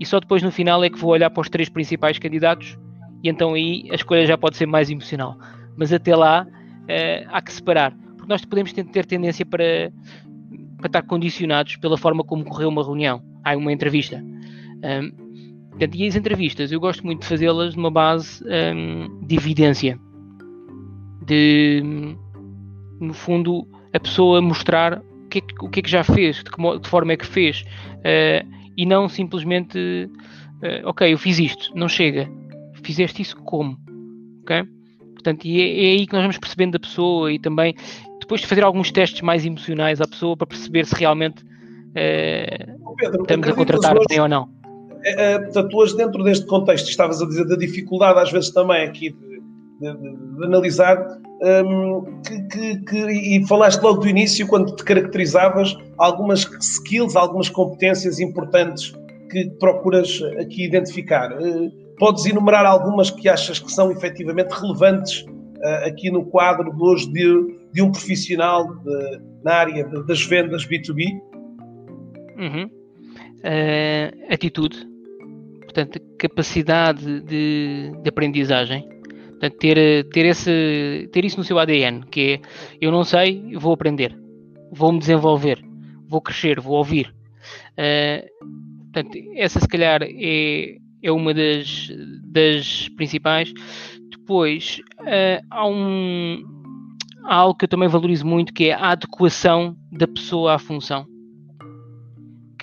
[0.00, 2.76] E só depois no final é que vou olhar para os três principais candidatos
[3.22, 5.38] e então aí a escolha já pode ser mais emocional.
[5.76, 9.92] Mas até lá uh, há que separar, porque nós podemos ter tendência para,
[10.76, 14.22] para estar condicionados pela forma como correu uma reunião, há uma entrevista.
[14.84, 19.98] Um, portanto, e as entrevistas, eu gosto muito de fazê-las numa base um, de evidência.
[21.26, 21.82] De,
[23.00, 26.50] no fundo, a pessoa mostrar o que é que, que, é que já fez, de
[26.50, 27.64] que, de forma é que fez,
[27.98, 32.28] uh, e não simplesmente, uh, ok, eu fiz isto, não chega.
[32.82, 33.78] Fizeste isso como?
[34.42, 34.64] Ok?
[35.14, 37.74] Portanto, e é, é, aí que nós vamos percebendo da pessoa e também
[38.20, 43.22] depois de fazer alguns testes mais emocionais à pessoa para perceber se realmente uh, Pedro,
[43.22, 44.63] estamos a contratar bem ou não.
[45.04, 48.84] É, é, portanto, hoje, dentro deste contexto, estavas a dizer da dificuldade, às vezes também
[48.84, 49.40] aqui de,
[49.80, 54.82] de, de, de analisar, um, que, que, que, e falaste logo do início, quando te
[54.82, 58.94] caracterizavas, algumas skills, algumas competências importantes
[59.30, 61.32] que procuras aqui identificar.
[61.32, 66.82] Uh, podes enumerar algumas que achas que são efetivamente relevantes uh, aqui no quadro de
[66.82, 68.66] hoje de, de um profissional
[69.44, 71.04] na área das vendas B2B?
[72.38, 72.70] Uhum.
[73.44, 74.93] Uh, atitude,
[75.74, 78.88] portanto, capacidade de, de aprendizagem.
[79.30, 82.40] Portanto, ter, ter, esse, ter isso no seu ADN, que é
[82.80, 84.16] eu não sei, vou aprender,
[84.70, 85.62] vou me desenvolver,
[86.06, 87.12] vou crescer, vou ouvir.
[87.72, 88.24] Uh,
[88.84, 91.90] portanto, essa se calhar é, é uma das,
[92.32, 93.52] das principais.
[94.10, 96.42] Depois uh, há, um,
[97.24, 101.04] há algo que eu também valorizo muito que é a adequação da pessoa à função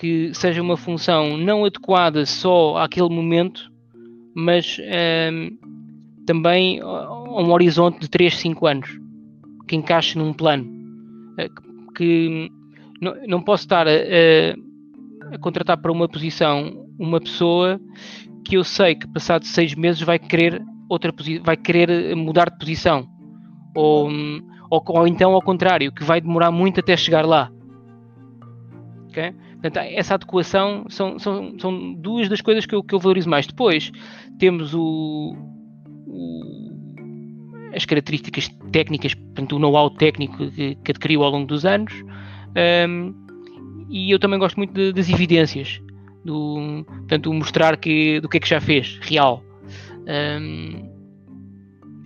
[0.02, 3.70] que seja uma função não adequada só àquele momento,
[4.34, 5.50] mas um, ehm,
[6.26, 9.00] também a um horizonte de 3, 5 anos,
[9.68, 10.66] que encaixe num plano.
[11.38, 11.48] Eh,
[11.96, 12.50] que
[13.00, 17.80] não, não posso estar a, a, a, contratar para uma posição uma pessoa
[18.44, 23.06] que eu sei que passado seis meses vai querer outra vai querer mudar de posição
[23.72, 24.10] ou,
[24.68, 27.52] ou, ou então ao contrário que vai demorar muito até chegar lá
[29.08, 29.32] okay?
[29.62, 33.46] Portanto, essa adequação são, são, são duas das coisas que eu, que eu valorizo mais.
[33.46, 33.92] Depois
[34.38, 35.36] temos o,
[36.06, 36.72] o
[37.72, 41.92] as características técnicas, portanto, o know-how técnico que, que, adquiriu ao longo dos anos.
[42.88, 43.14] Um,
[43.88, 45.80] e eu também gosto muito de, das evidências.
[46.24, 49.44] do portanto, mostrar que, do que é que já fez, real.
[50.08, 50.91] Um,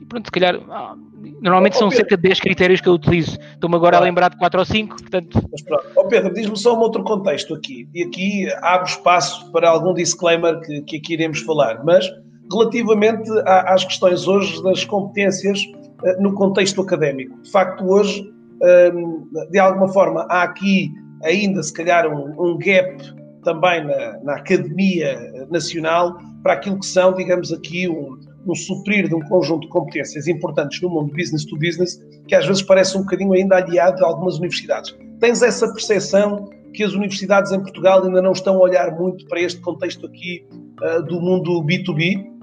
[0.09, 0.95] pronto, se calhar, ah,
[1.41, 3.39] normalmente oh, são cerca de 10 critérios que eu utilizo.
[3.53, 4.05] Estou-me agora claro.
[4.05, 5.49] a lembrar de 4 ou 5, portanto...
[5.51, 5.87] Mas pronto.
[5.97, 10.61] Oh, Pedro, diz-me só um outro contexto aqui, e aqui abre espaço para algum disclaimer
[10.61, 12.07] que, que aqui iremos falar, mas
[12.51, 15.61] relativamente às questões hoje das competências
[16.05, 17.41] eh, no contexto académico.
[17.43, 18.33] De facto, hoje,
[18.63, 20.93] ehm, de alguma forma, há aqui
[21.25, 22.97] ainda, se calhar, um, um gap
[23.43, 29.15] também na, na, Academia Nacional para aquilo que são, digamos aqui, um, um suprir de
[29.15, 33.01] um conjunto de competências importantes no mundo business to business, que às vezes parece um
[33.01, 34.97] bocadinho ainda aliado de algumas universidades.
[35.21, 39.41] Tens essa percepção que as universidades em Portugal ainda não estão a olhar muito para
[39.41, 40.47] este contexto aqui
[40.83, 42.37] uh, do mundo B2B?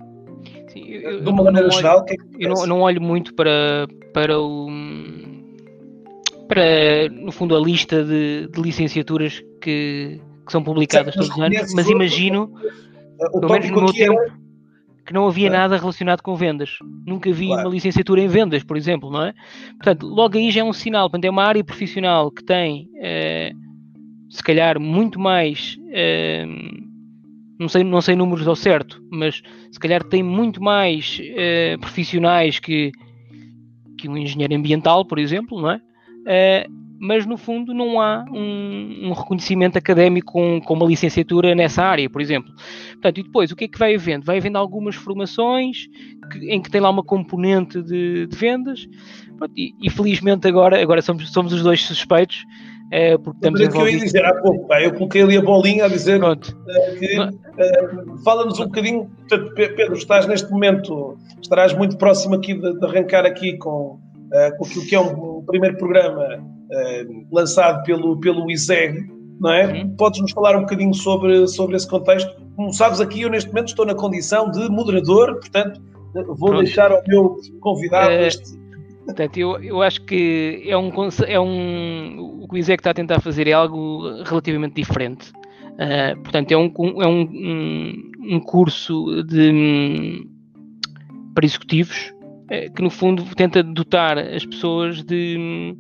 [0.67, 3.33] Sim, eu, de uma maneira geral, olho, que é que eu não, não, olho muito
[3.35, 4.67] para, para o
[6.47, 11.73] para, no fundo, a lista de, de licenciaturas que, que, são publicadas todos os anos,
[11.73, 12.51] mas imagino,
[13.31, 14.42] pelo menos no meu tempo, era...
[15.05, 16.77] que não havia nada relacionado com vendas.
[17.05, 17.67] Nunca vi claro.
[17.67, 19.33] uma licenciatura em vendas, por exemplo, não é?
[19.71, 21.09] Portanto, logo aí já é um sinal.
[21.09, 23.51] Portanto, é uma área profissional que tem, eh,
[24.29, 25.77] se calhar, muito mais.
[25.91, 26.45] Eh,
[27.59, 29.41] não sei, não sei números ao certo, mas
[29.71, 32.91] se calhar tem muito mais uh, profissionais que,
[33.97, 36.65] que um engenheiro ambiental, por exemplo, não é?
[37.05, 42.09] Mas no fundo não há um, um reconhecimento académico com, com, uma licenciatura nessa área,
[42.09, 42.49] por exemplo.
[42.93, 44.25] Portanto, e depois, o que é que vai havendo?
[44.25, 45.87] Vai havendo algumas formações
[46.31, 48.87] que, em que tem lá uma componente de, de vendas,
[49.37, 52.45] Pronto, e, e, felizmente agora, agora somos, somos os dois suspeitos,
[52.89, 55.85] é, porque estamos que eu ia dizer há pouco, pá, eu coloquei ali a bolinha
[55.85, 61.97] a dizer uh, que uh, fala-nos um bocadinho, portanto, Pedro, estás neste momento, estarás muito
[61.97, 65.75] próximo aqui de, de arrancar aqui com, uh, com aquilo que é um, um primeiro
[65.77, 66.53] programa
[67.31, 69.09] lançado pelo, pelo ISEG,
[69.39, 69.65] não é?
[69.65, 69.95] Uhum.
[69.95, 72.33] Podes-nos falar um bocadinho sobre, sobre esse contexto?
[72.55, 75.81] Como sabes, aqui eu neste momento estou na condição de moderador, portanto,
[76.13, 76.63] vou Pronto.
[76.63, 78.63] deixar ao meu convidado este
[79.05, 80.89] Portanto, eu, eu acho que é um,
[81.27, 82.41] é um.
[82.41, 85.31] O que o ISEC está a tentar fazer é algo relativamente diferente.
[85.73, 86.71] Uh, portanto, é, um,
[87.01, 90.25] é um, um, um curso de,
[91.33, 92.13] para executivos
[92.45, 95.75] uh, que, no fundo, tenta dotar as pessoas de,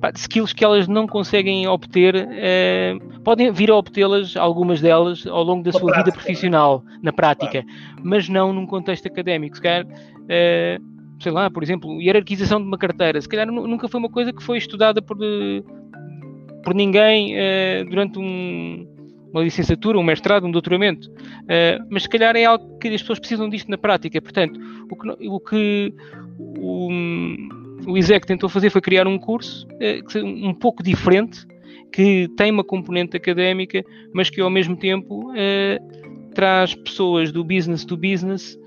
[0.00, 2.14] pá, skills que elas não conseguem obter.
[2.16, 6.04] Uh, podem vir a obtê-las, algumas delas, ao longo da sua prática.
[6.04, 7.64] vida profissional, na prática,
[8.02, 9.56] mas não num contexto académico.
[9.56, 9.86] Se calhar
[11.20, 14.42] sei lá, por exemplo, hierarquização de uma carteira, se calhar nunca foi uma coisa que
[14.42, 15.62] foi estudada por, eh,
[16.62, 17.34] por ninguém
[17.88, 18.86] durante um,
[19.32, 23.18] uma licenciatura, um mestrado, um doutoramento, uh, mas se calhar é algo que as pessoas
[23.18, 24.20] precisam disto na prática.
[24.20, 24.58] Portanto,
[24.90, 25.94] o que o, que,
[26.38, 26.88] o,
[27.86, 31.46] o ISEC tentou fazer foi criar um curso uh, um pouco diferente,
[31.92, 35.32] que tem uma componente académica, mas que ao mesmo tempo
[36.34, 38.58] traz pessoas do business to business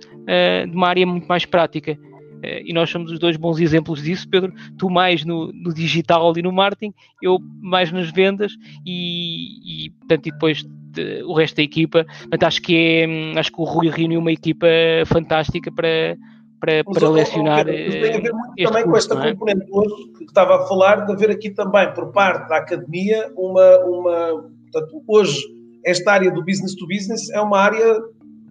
[0.67, 1.97] de uma área muito mais prática.
[2.43, 4.53] Eh, e nós somos os dois bons exemplos disso, Pedro.
[4.77, 8.53] Tu mais no, no digital e no marketing, eu mais nas vendas
[8.85, 12.05] e, e portanto, e depois de, o resto da equipa.
[12.21, 14.67] Portanto, acho que é, hum, acho que o Rui reuniu uma equipa
[15.05, 16.17] fantástica para,
[16.61, 17.65] para, para lecionar.
[17.65, 19.31] Mas tem a ver muito também curso, com esta é?
[19.33, 23.79] componente hoje que estava a falar, de haver aqui também por parte da academia uma,
[23.79, 25.41] uma portanto, hoje
[25.83, 27.99] esta área do business to business é uma área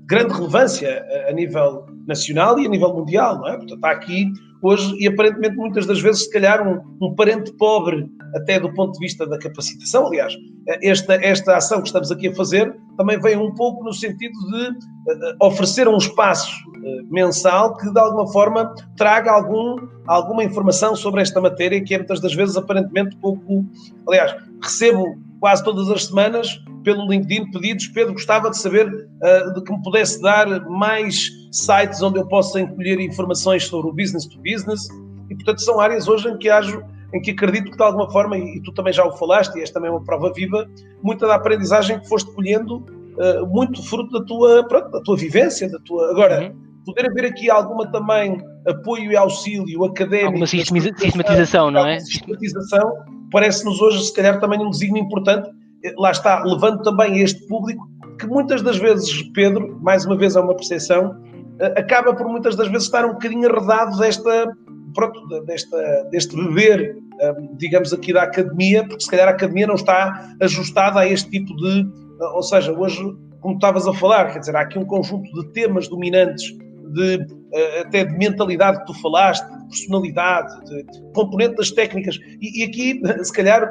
[0.06, 3.56] grande relevância a, nível nacional e a nível mundial, não é?
[3.56, 4.32] Portanto, está aqui
[4.62, 8.92] hoje, e aparentemente muitas das vezes, se calhar, um, um, parente pobre, até do ponto
[8.92, 10.06] de vista da capacitação.
[10.06, 10.34] Aliás,
[10.82, 14.68] esta, esta ação que estamos aqui a fazer também vem um pouco no sentido de
[14.68, 19.76] uh, oferecer um espaço uh, mensal que, de alguma forma, traga algum,
[20.06, 23.64] alguma informação sobre esta matéria, que é muitas das vezes aparentemente pouco.
[24.06, 25.04] Aliás, recebo
[25.40, 27.88] quase todas as semanas pelo LinkedIn pedidos.
[27.88, 32.60] Pedro, gostava de saber uh, de que me pudesse dar mais sites onde eu possa
[32.60, 34.88] encolher informações sobre o business to business.
[35.30, 36.82] E, portanto, são áreas hoje em que hajo,
[37.14, 39.74] em que acredito que, de alguma forma, e, tu também já o falaste, e esta
[39.74, 40.68] também é uma prova viva,
[41.02, 45.70] muita da aprendizagem que foste colhendo, uh, muito fruto da tua, pronto, da tua vivência,
[45.70, 46.10] da tua.
[46.10, 46.44] Agora.
[46.44, 46.70] Uhum.
[46.82, 50.28] Poder haver aqui alguma também apoio e auxílio académico.
[50.28, 52.00] Alguma sistematização, não é?
[52.00, 55.50] Sistematização parece-nos hoje, se calhar, também um designo importante.
[55.96, 60.40] Lá está, levando também este público, que muitas das vezes, Pedro, mais uma vez é
[60.40, 61.16] uma percepção,
[61.58, 64.54] eh, acaba por muitas das vezes estar um bocadinho arredado desta,
[64.94, 69.74] pronto, desta, deste beber, eh, digamos aqui, da academia, porque se calhar a academia não
[69.74, 71.80] está ajustada a este tipo de.
[71.80, 73.02] Eh, ou seja, hoje,
[73.40, 76.54] como estavas a falar, quer dizer, há aqui um conjunto de temas dominantes
[76.92, 77.40] de
[77.80, 82.16] até de mentalidade que tu falaste, de personalidade, de componente das técnicas.
[82.40, 83.68] E, e, aqui, se calhar,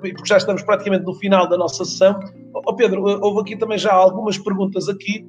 [0.00, 2.18] porque já estamos praticamente no final da nossa sessão.
[2.54, 5.24] Oh, Pedro, houve aqui também já algumas perguntas aqui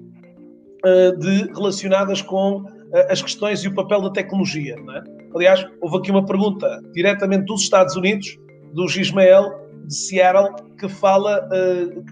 [1.20, 2.64] de, relacionadas com
[3.10, 4.76] as questões e o papel da tecnologia.
[4.76, 5.04] É?
[5.36, 8.38] Aliás, houve aqui uma pergunta diretamente dos Estados Unidos,
[8.74, 9.50] do Gismael
[9.86, 11.48] de Seattle, que fala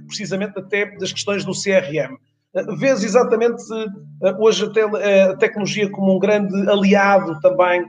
[0.07, 2.17] precisamente até das questões do CRM.
[2.56, 7.84] Uh, vês exatamente uh, hoje a, te a, tecnologia como um grande aliado também,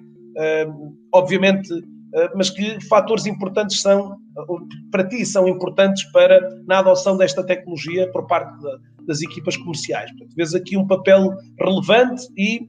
[1.12, 1.68] obviamente,
[2.36, 4.16] mas que fatores importantes são,
[4.90, 8.56] para ti, são importantes para na adoção desta tecnologia por parte
[9.06, 10.10] das equipas comerciais.
[10.12, 12.68] Portanto, vês aqui um papel relevante e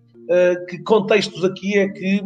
[0.67, 2.21] que contextos aqui é que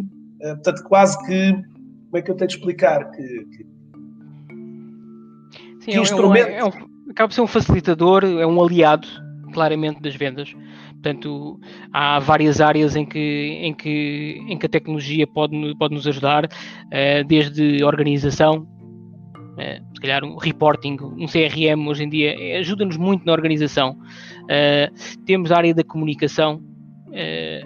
[0.45, 1.51] eh, portanto, quase que.
[1.53, 3.11] Como é que eu tenho de explicar?
[3.11, 3.65] Que, que,
[5.79, 6.47] Sim, que é, instrumento.
[6.47, 9.07] É um, é um, acaba por ser um facilitador, é um aliado,
[9.55, 10.53] claramente, das vendas.
[10.91, 11.59] Portanto,
[11.91, 13.19] há várias áreas em que,
[13.61, 18.67] em que, em que a tecnologia pode, pode nos ajudar, uh, desde organização,
[19.53, 23.97] uh, se calhar um reporting, um CRM hoje em dia ajuda-nos muito na organização.
[24.43, 26.61] Uh, temos a área da comunicação.
[27.13, 27.63] É,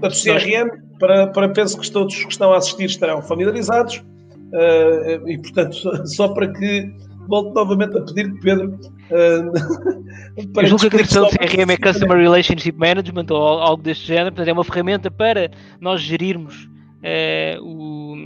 [0.00, 5.38] Portanto, CRM para, para penso que todos que estão a assistir estarão familiarizados uh, e,
[5.38, 6.92] portanto, só para que
[7.28, 8.78] volto novamente a pedir Pedro.
[9.10, 13.82] Uh, para Eu julgo que a questão do CRM é Customer Relationship Management ou algo
[13.82, 15.50] deste género, portanto, é uma ferramenta para
[15.80, 18.16] nós gerirmos uh, o,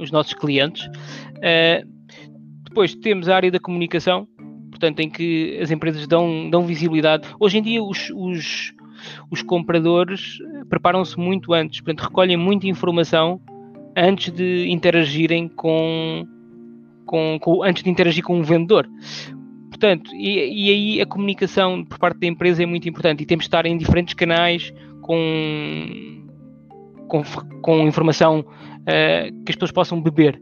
[0.00, 0.86] os nossos clientes.
[0.86, 1.86] Uh,
[2.64, 4.28] depois temos a área da comunicação,
[4.70, 7.28] portanto, em que as empresas dão, dão visibilidade.
[7.40, 8.74] Hoje em dia, os, os
[9.30, 10.38] os compradores
[10.68, 13.40] preparam-se muito antes, portanto, recolhem muita informação
[13.96, 16.26] antes de interagirem com,
[17.06, 18.86] com, com antes de interagir com um vendedor.
[19.70, 23.44] Portanto, e, e, aí a comunicação por parte da empresa é muito importante e temos
[23.44, 26.24] de estar em diferentes canais com,
[27.08, 27.22] com,
[27.62, 30.40] com informação uh, que as pessoas possam beber.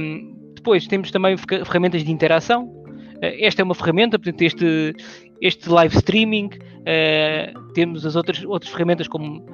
[0.00, 2.64] Um, depois temos também ferramentas de interação.
[2.64, 4.94] Uh, esta é uma ferramenta, portanto, este,
[5.42, 9.44] este live streaming, uh, temos as outras, outras ferramentas como,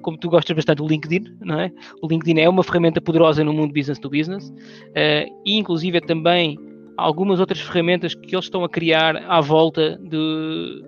[0.00, 1.70] como tu gostas bastante, o LinkedIn, não é?
[2.02, 6.00] O LinkedIn é uma ferramenta poderosa no mundo business to business uh, e inclusive é
[6.00, 6.58] também
[6.96, 10.82] algumas outras ferramentas que eles estão a criar à volta de,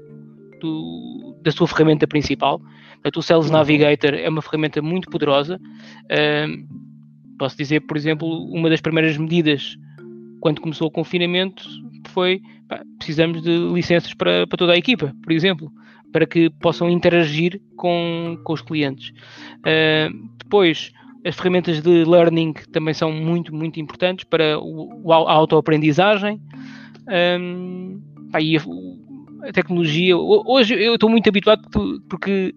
[0.63, 2.59] do, da sua ferramenta principal.
[2.95, 5.61] Portanto, o Sales Navigator é uma ferramenta muito poderosa.
[6.05, 9.77] Uh, posso dizer, por exemplo, uma das primeiras medidas
[10.41, 11.69] quando começou o confinamento
[12.09, 15.73] foi pá, precisamos de licenças para, para toda a equipa, por exemplo,
[16.13, 19.13] para que possam interagir com, com os clientes.
[19.61, 20.93] Uh, depois,
[21.25, 26.41] as ferramentas de learning também são muito, muito importantes para o, a autoaprendizagem.
[27.41, 28.01] Um,
[28.39, 28.61] e a,
[29.49, 30.17] a, tecnologia.
[30.17, 31.63] Hoje eu estou muito habituado
[32.09, 32.55] porque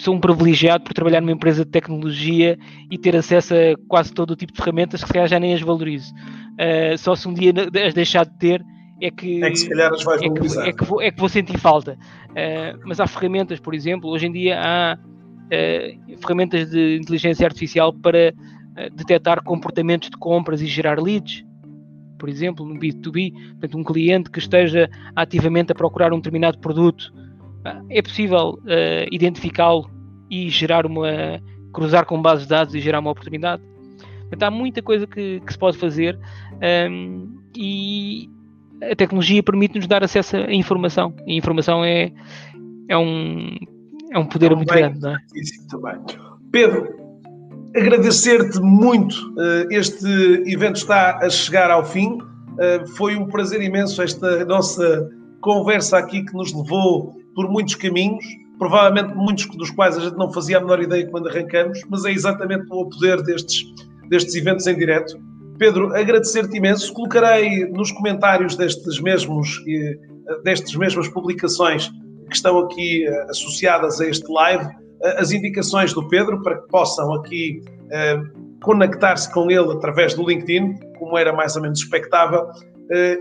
[0.00, 2.56] sou um privilegiado por trabalhar numa empresa de tecnologia
[2.88, 5.54] e ter acesso a quase todo o tipo de ferramentas que se calhar já nem
[5.54, 6.12] as valorizo.
[6.14, 7.52] Uh, só se um dia
[7.84, 8.64] as deixar de ter
[9.00, 11.18] é que, é que se calhar as vais é que, é que, vou, é que
[11.20, 11.96] vou sentir falta.
[12.30, 17.92] Uh, mas há ferramentas, por exemplo, hoje em dia há uh, ferramentas de inteligência artificial
[17.92, 21.44] para uh, detectar comportamentos de compras e gerar leads.
[22.18, 27.14] Por exemplo, no B2B, portanto, um cliente que esteja ativamente a procurar um determinado produto,
[27.88, 28.58] é possível
[29.12, 29.88] identificá-lo
[30.28, 31.08] e gerar uma.
[31.72, 33.62] cruzar com bases de dados e gerar uma oportunidade.
[34.22, 36.18] Portanto, há muita coisa que, que se pode fazer
[36.90, 38.28] um, e
[38.82, 41.14] a tecnologia permite-nos dar acesso à informação.
[41.26, 42.12] E a informação é,
[42.88, 43.56] é, um,
[44.12, 45.00] é um poder um muito grande.
[45.00, 45.18] Não é?
[45.70, 46.00] Também.
[46.52, 46.88] Pedro,
[47.76, 49.14] agradecer-te muito.
[49.32, 50.06] Uh, este
[50.46, 52.18] evento está a chegar ao fim.
[52.18, 55.10] Uh, foi um prazer imenso esta nossa
[55.40, 58.24] conversa aqui que nos levou por muitos caminhos,
[58.58, 62.10] provavelmente muitos dos quais a gente não fazia a menor ideia quando arrancamos, mas é
[62.10, 63.64] exatamente o poder destes,
[64.08, 65.16] destes eventos em direto.
[65.58, 66.92] Pedro, agradecer-te imenso.
[66.92, 69.98] Colocarei nos comentários destes mesmos, eh,
[70.44, 71.90] destas mesmas publicações
[72.28, 74.64] que estão aqui eh, associadas a este live,
[75.02, 77.62] eh, as indicações do Pedro para que possam aqui
[78.62, 82.46] conectar-se com ele através do LinkedIn, como era mais ou menos expectável,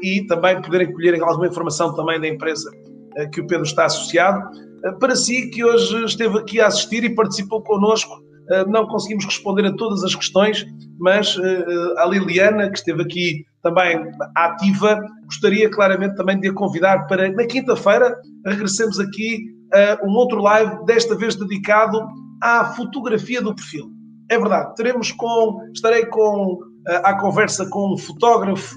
[0.03, 2.69] e também poderem colher alguma informação também da empresa
[3.31, 4.43] que o Pedro está associado.
[4.99, 8.26] Para si, que hoje esteve aqui a assistir e participou connosco
[8.67, 10.65] não conseguimos responder a todas as questões,
[10.99, 11.65] mas eh,
[11.97, 13.99] a Liliana, que esteve aqui também
[14.35, 20.41] ativa, gostaria claramente também de a convidar para, na quinta-feira, regressemos aqui a um outro
[20.41, 21.99] live, desta vez dedicado
[22.41, 23.91] à fotografia do perfil.
[24.29, 28.75] É verdade, teremos com, estarei com, eh, à conversa com um fotógrafo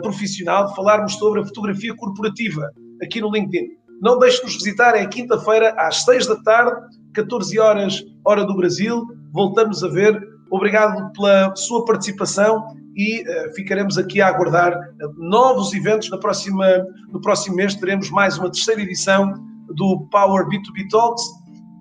[0.00, 2.70] profissional, falarmos sobre a fotografia corporativa
[3.02, 3.66] aqui no LinkedIn.
[4.00, 6.72] Não deixe de nos visitar, é quinta-feira, às seis da tarde,
[7.14, 9.06] 14 horas, hora do Brasil.
[9.32, 14.78] Voltamos a ver obrigado pela sua participação e uh, ficaremos aqui a aguardar
[15.16, 16.10] novos eventos.
[16.10, 16.66] Na próxima,
[17.10, 19.32] no próximo mês teremos mais uma terceira edição
[19.74, 21.24] do Power B2B Talks,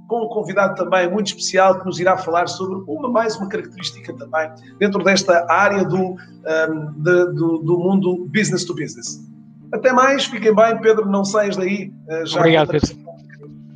[0.07, 4.13] com um convidado também muito especial que nos irá falar sobre uma mais uma característica
[4.13, 9.19] também dentro desta área do, um, de, do, do, mundo business to business.
[9.73, 11.93] Até mais, fiquem bem, Pedro, não saias daí.
[12.09, 12.97] Uh, já Obrigado, Pedro.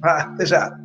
[0.03, 0.84] Ah, até já.